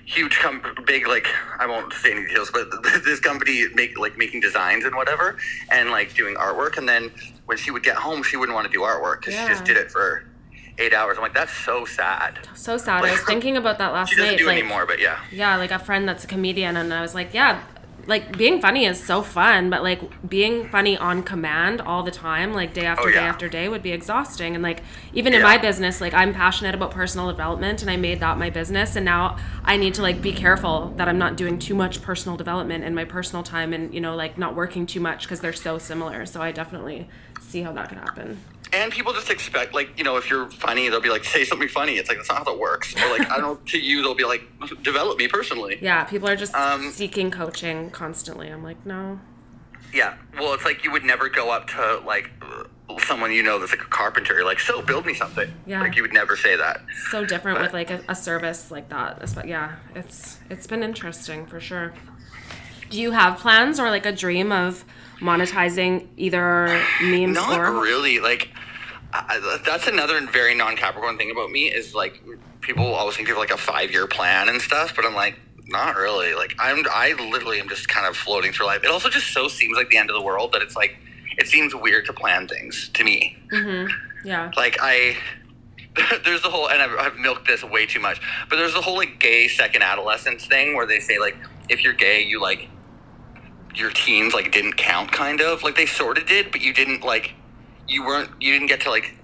[0.05, 1.28] huge com- big like
[1.59, 2.67] I won't say any details but
[3.05, 5.38] this company make like making designs and whatever
[5.72, 7.11] and like doing artwork and then
[7.45, 9.78] when she would get home she wouldn't want to do artwork because she just did
[9.78, 10.26] it for
[10.80, 14.09] eight hours I'm like that's so sad so sad I was thinking about that last
[14.09, 14.15] night.
[14.15, 16.76] she doesn't night do like anymore but yeah yeah like a friend that's a comedian
[16.78, 17.61] and i was like yeah
[18.08, 22.54] like being funny is so fun but like being funny on command all the time
[22.54, 24.54] like day after Oh, day after day would be exhausting.
[24.56, 24.82] And like
[25.14, 28.49] even in my business like i'm passionate about personal development and i made that my
[28.49, 28.95] business.
[28.95, 32.38] And now i need to like be careful that i'm not doing too much personal
[32.38, 35.54] development in my personal time and you know like not working too much because they're
[35.54, 36.26] so similar.
[36.26, 37.08] So i definitely
[37.42, 38.39] see how that could happen.
[38.74, 41.68] And people just expect like you know if you're funny they'll be like say something
[41.68, 41.98] funny.
[41.98, 42.96] It's like that's not how that works.
[42.96, 44.44] Or like I don't know to you they'll be like
[44.84, 45.78] develop me personally.
[45.82, 48.48] Yeah people are just Um, seeking coaching constantly.
[48.48, 49.20] I'm like no.
[49.94, 52.30] Yeah, well, it's like you would never go up to like
[53.06, 54.36] someone you know that's like a carpenter.
[54.36, 55.52] You're like, so build me something.
[55.66, 55.82] Yeah.
[55.82, 56.80] Like you would never say that.
[57.10, 59.20] so different But- with like a, a service like that.
[59.46, 61.94] Yeah it's it's been interesting for sure.
[62.89, 64.86] Do you have plans or like a dream of
[65.22, 68.19] monetizing either memes Not or really.
[68.19, 68.49] Like,
[69.13, 72.22] I, that's another very non-Capricorn thing about me is like
[72.61, 76.34] people always think of like a five-year plan and stuff, but I'm like, not really.
[76.34, 78.84] Like, I'm I literally am just kind of floating through life.
[78.84, 80.97] It also just so seems like the end of the world that it's like
[81.38, 83.38] it seems weird to plan things to me.
[83.51, 84.51] Mm-hmm, yeah.
[84.57, 85.17] Like I.
[86.24, 88.95] There's the whole, and I've, I've milked this way too much, but there's the whole
[88.95, 91.36] like gay second adolescence thing where they say like
[91.67, 92.69] if you're gay, you like
[93.76, 97.03] your teens like didn't count, kind of like they sort of did, but you didn't
[97.03, 97.34] like
[97.88, 99.15] you weren't you didn't get to like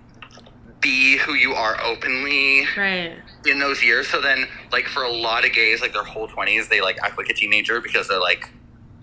[0.81, 3.13] be who you are openly Right.
[3.45, 4.07] in those years.
[4.07, 7.17] So then, like for a lot of gays, like their whole twenties, they like act
[7.17, 8.49] like a teenager because they're like,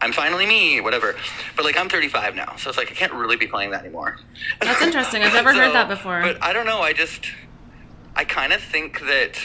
[0.00, 1.16] "I'm finally me," whatever.
[1.56, 4.18] But like I'm 35 now, so it's like I can't really be playing that anymore.
[4.60, 5.22] That's interesting.
[5.22, 6.20] I've never heard that before.
[6.22, 6.80] But I don't know.
[6.80, 7.26] I just
[8.16, 9.36] I kind of think that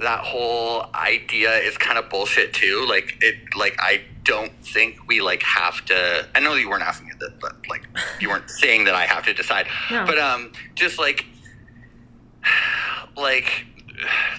[0.00, 2.86] that whole idea is kind of bullshit too.
[2.88, 6.26] Like it, like I don't think we like have to.
[6.34, 7.82] I know you weren't asking that, but like
[8.20, 9.66] you weren't saying that I have to decide.
[9.90, 10.04] No.
[10.06, 11.24] But um, just like
[13.16, 13.66] like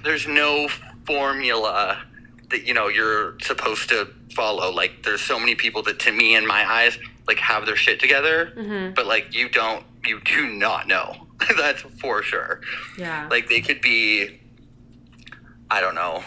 [0.04, 0.68] there's no
[1.06, 2.02] formula
[2.50, 4.72] that you know you're supposed to follow.
[4.72, 6.98] Like there's so many people that to me in my eyes
[7.28, 8.94] like have their shit together, Mm-hmm.
[8.96, 11.28] but like you don't, you do not know.
[11.58, 12.62] That's for sure.
[12.98, 13.28] yeah.
[13.30, 14.39] Like they could be,
[15.72, 16.24] I don't know.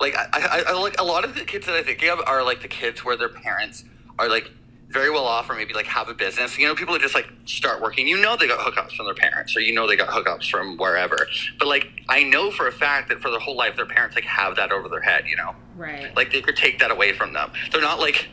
[0.00, 2.42] Like I, I, I like a lot of the kids that I think of are
[2.42, 3.84] like the kids where their parents
[4.18, 4.50] are like
[4.88, 6.58] very well off or maybe like have a business.
[6.58, 8.08] You know, people that just like start working.
[8.08, 10.76] You know they got hookups from their parents or you know they got hookups from
[10.78, 11.28] wherever.
[11.58, 14.24] But like I know for a fact that for their whole life their parents like
[14.24, 15.54] have that over their head, you know?
[15.76, 16.14] right.
[16.16, 17.52] Like they could take that away from them.
[17.70, 18.28] They're not like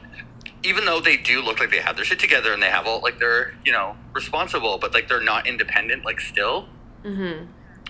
[0.64, 3.02] even though they do look like they have their shit together and they have all
[3.02, 6.68] like they're, you know, responsible, but like they're not independent like still.
[7.04, 7.46] mm-hmm.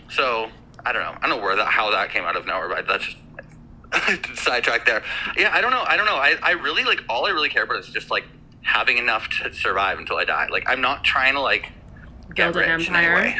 [0.10, 0.50] So
[0.88, 1.18] I don't know.
[1.22, 3.18] I don't know where that how that came out of nowhere, but that's just
[4.44, 5.04] sidetrack there.
[5.36, 5.84] Yeah, I don't know.
[5.88, 6.16] I don't know.
[6.16, 8.26] I, I really like all I really care about is just like
[8.62, 10.48] having enough to survive until I die.
[10.50, 11.72] Like I'm not trying to like
[12.34, 13.16] get Build an rich empire.
[13.16, 13.38] way.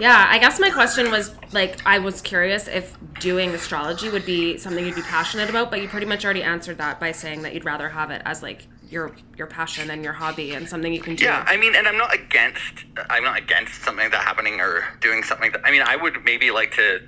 [0.00, 4.56] Yeah, I guess my question was like I was curious if doing astrology would be
[4.56, 7.52] something you'd be passionate about, but you pretty much already answered that by saying that
[7.52, 11.00] you'd rather have it as like your your passion and your hobby and something you
[11.00, 11.24] can do.
[11.24, 12.84] Yeah, I mean, and I'm not against.
[13.10, 15.60] I'm not against something like that happening or doing something that.
[15.64, 17.00] I mean, I would maybe like to.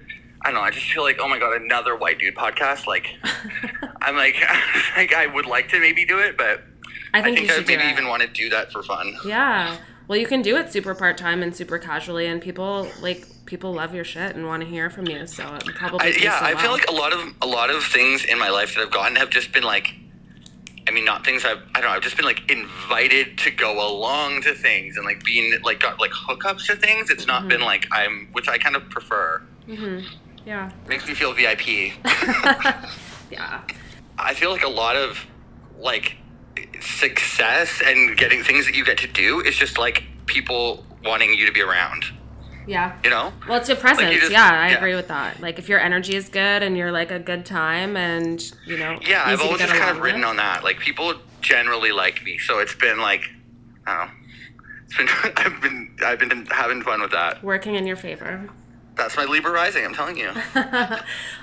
[0.42, 0.62] I don't know.
[0.62, 2.86] I just feel like, oh my god, another white dude podcast.
[2.86, 3.06] Like,
[4.02, 4.36] I'm like,
[4.96, 6.62] like I would like to maybe do it, but
[7.12, 9.16] I I think, think, you I should maybe even want to do that for fun.
[9.24, 9.76] Yeah.
[10.08, 13.72] Well, you can do it super part time and super casually, and people like people
[13.72, 15.26] love your shit and want to hear from you.
[15.26, 17.84] So it probably I, yeah, so I feel like a lot of a lot of
[17.84, 19.94] things in my life that I've gotten have just been like.
[20.90, 23.74] I mean, not things I've, I don't know, I've just been like invited to go
[23.88, 27.10] along to things and like being like got like hookups to things.
[27.10, 27.48] It's not Mm-hmm.
[27.48, 29.40] been like I'm, which I kind of prefer.
[29.68, 30.04] Mhm.
[30.44, 31.92] Yeah, Makes me feel VIP.
[33.30, 33.60] yeah,
[34.18, 35.24] I feel like a lot of
[35.78, 36.16] like
[36.80, 41.46] success and getting things that you get to do is just like people wanting you
[41.46, 42.04] to be around.
[42.70, 42.96] Yeah.
[43.04, 43.32] You know?
[43.48, 44.14] Well, it's your presence.
[44.14, 44.76] just- yeah, I yeah.
[44.76, 45.40] agree with that.
[45.40, 48.98] Like if your energy is good and you're like a good time and you know,
[49.06, 50.28] Yeah, I've always just kind of written with.
[50.30, 50.62] on that.
[50.64, 53.22] Like people generally like me, so it's been like,
[53.86, 54.12] I don't know.
[54.86, 57.42] It's been I've been I've been having fun with that.
[57.42, 58.48] working in your favor.
[58.96, 59.84] That's my Libra rising.
[59.84, 60.30] I'm telling you.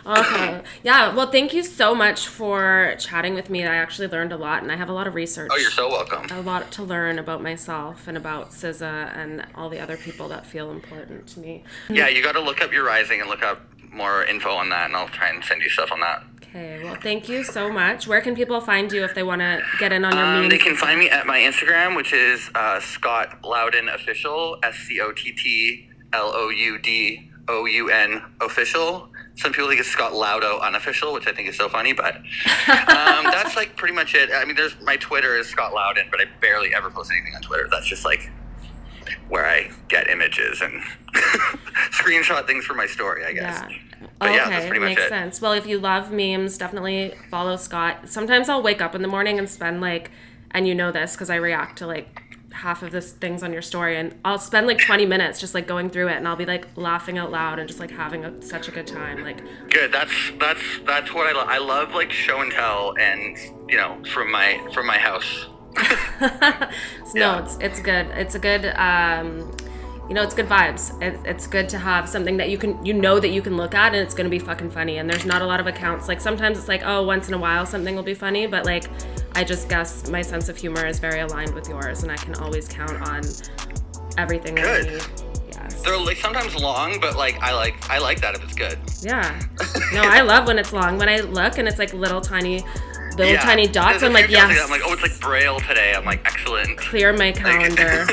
[0.06, 0.62] Okay.
[0.84, 1.14] yeah.
[1.14, 3.66] Well, thank you so much for chatting with me.
[3.66, 5.50] I actually learned a lot, and I have a lot of research.
[5.52, 6.26] Oh, you're so welcome.
[6.32, 10.46] a lot to learn about myself and about SZA and all the other people that
[10.46, 11.64] feel important to me.
[11.90, 14.86] Yeah, you got to look up your rising and look up more info on that,
[14.86, 16.24] and I'll try and send you stuff on that.
[16.44, 18.08] Okay, well, thank you so much.
[18.08, 20.58] Where can people find you if they want to get in on your Um, they
[20.58, 25.12] can find me at my Instagram, which is uh, Scott Loudon Official, S C O
[25.12, 29.10] T T L O U D O U N Official.
[29.36, 32.16] Some people think it's Scott Laudo Unofficial, which I think is so funny, but
[32.68, 34.30] um, that's like pretty much it.
[34.34, 37.42] I mean, there's my Twitter is Scott Loudon, but I barely ever post anything on
[37.42, 37.68] Twitter.
[37.70, 38.32] That's just like
[39.30, 40.82] where I get images and
[41.92, 43.64] screenshot things for my story, I guess.
[43.70, 43.78] Yeah.
[44.20, 45.10] But yeah, okay, that's pretty much makes it.
[45.10, 45.42] sense.
[45.42, 48.10] Well, if you love memes, definitely follow Scott.
[48.10, 50.12] Sometimes I'll wake up in the morning and spend like,
[50.52, 52.27] and you know this because I react to like
[52.58, 55.68] half of the things on your story, and I'll spend like 20 minutes just like
[55.68, 58.42] going through it, and I'll be like laughing out loud and just like having a,
[58.42, 59.24] such a good time.
[59.24, 59.92] Like, Good.
[59.92, 61.48] That's that's that's what I love.
[61.50, 63.38] I love like show and tell, and
[63.70, 65.46] you know, from my from my house.
[66.22, 66.70] no,
[67.16, 67.44] Yeah.
[67.44, 68.08] it's it's good.
[68.12, 68.66] It's a good.
[68.76, 69.52] Um,
[70.08, 71.00] you know, it's good vibes.
[71.02, 73.76] It, it's good to have something that you can, you know, that you can look
[73.76, 74.98] at and it's gonna be fucking funny.
[74.98, 76.08] And there's not a lot of accounts.
[76.08, 78.86] Like sometimes it's like, oh, once in a while something will be funny, but like,
[79.36, 82.36] I just guess my sense of humor is very aligned with yours, and I can
[82.36, 83.22] always count on
[84.18, 84.94] everything that I Good.
[84.94, 85.04] need.
[85.52, 85.82] Yes.
[85.84, 88.80] They're like sometimes long, but like I like I like that if it's good.
[89.02, 89.40] Yeah.
[89.94, 90.98] No, I love when it's long.
[90.98, 92.62] When I look and it's like little tiny
[93.18, 93.40] little Yeah.
[93.40, 94.04] tiny dots.
[94.04, 94.66] I'm like, Yeah, I was yes.
[94.66, 95.94] I'm like, oh, it's like braille today.
[95.96, 96.78] I'm like, excellent.
[96.78, 98.06] Clear my calendar.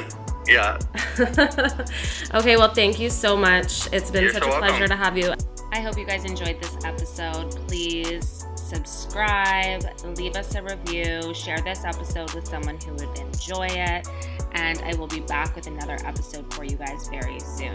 [0.47, 0.79] Yeah.
[2.35, 3.93] okay, well, thank you so much.
[3.93, 4.69] It's been You're such so a welcome.
[4.69, 5.35] pleasure to have you.
[5.73, 7.51] I hope you guys enjoyed this episode.
[7.67, 9.85] Please subscribe,
[10.17, 14.07] leave us a review, share this episode with someone who would enjoy it,
[14.53, 17.75] and I will be back with another episode for you guys very soon.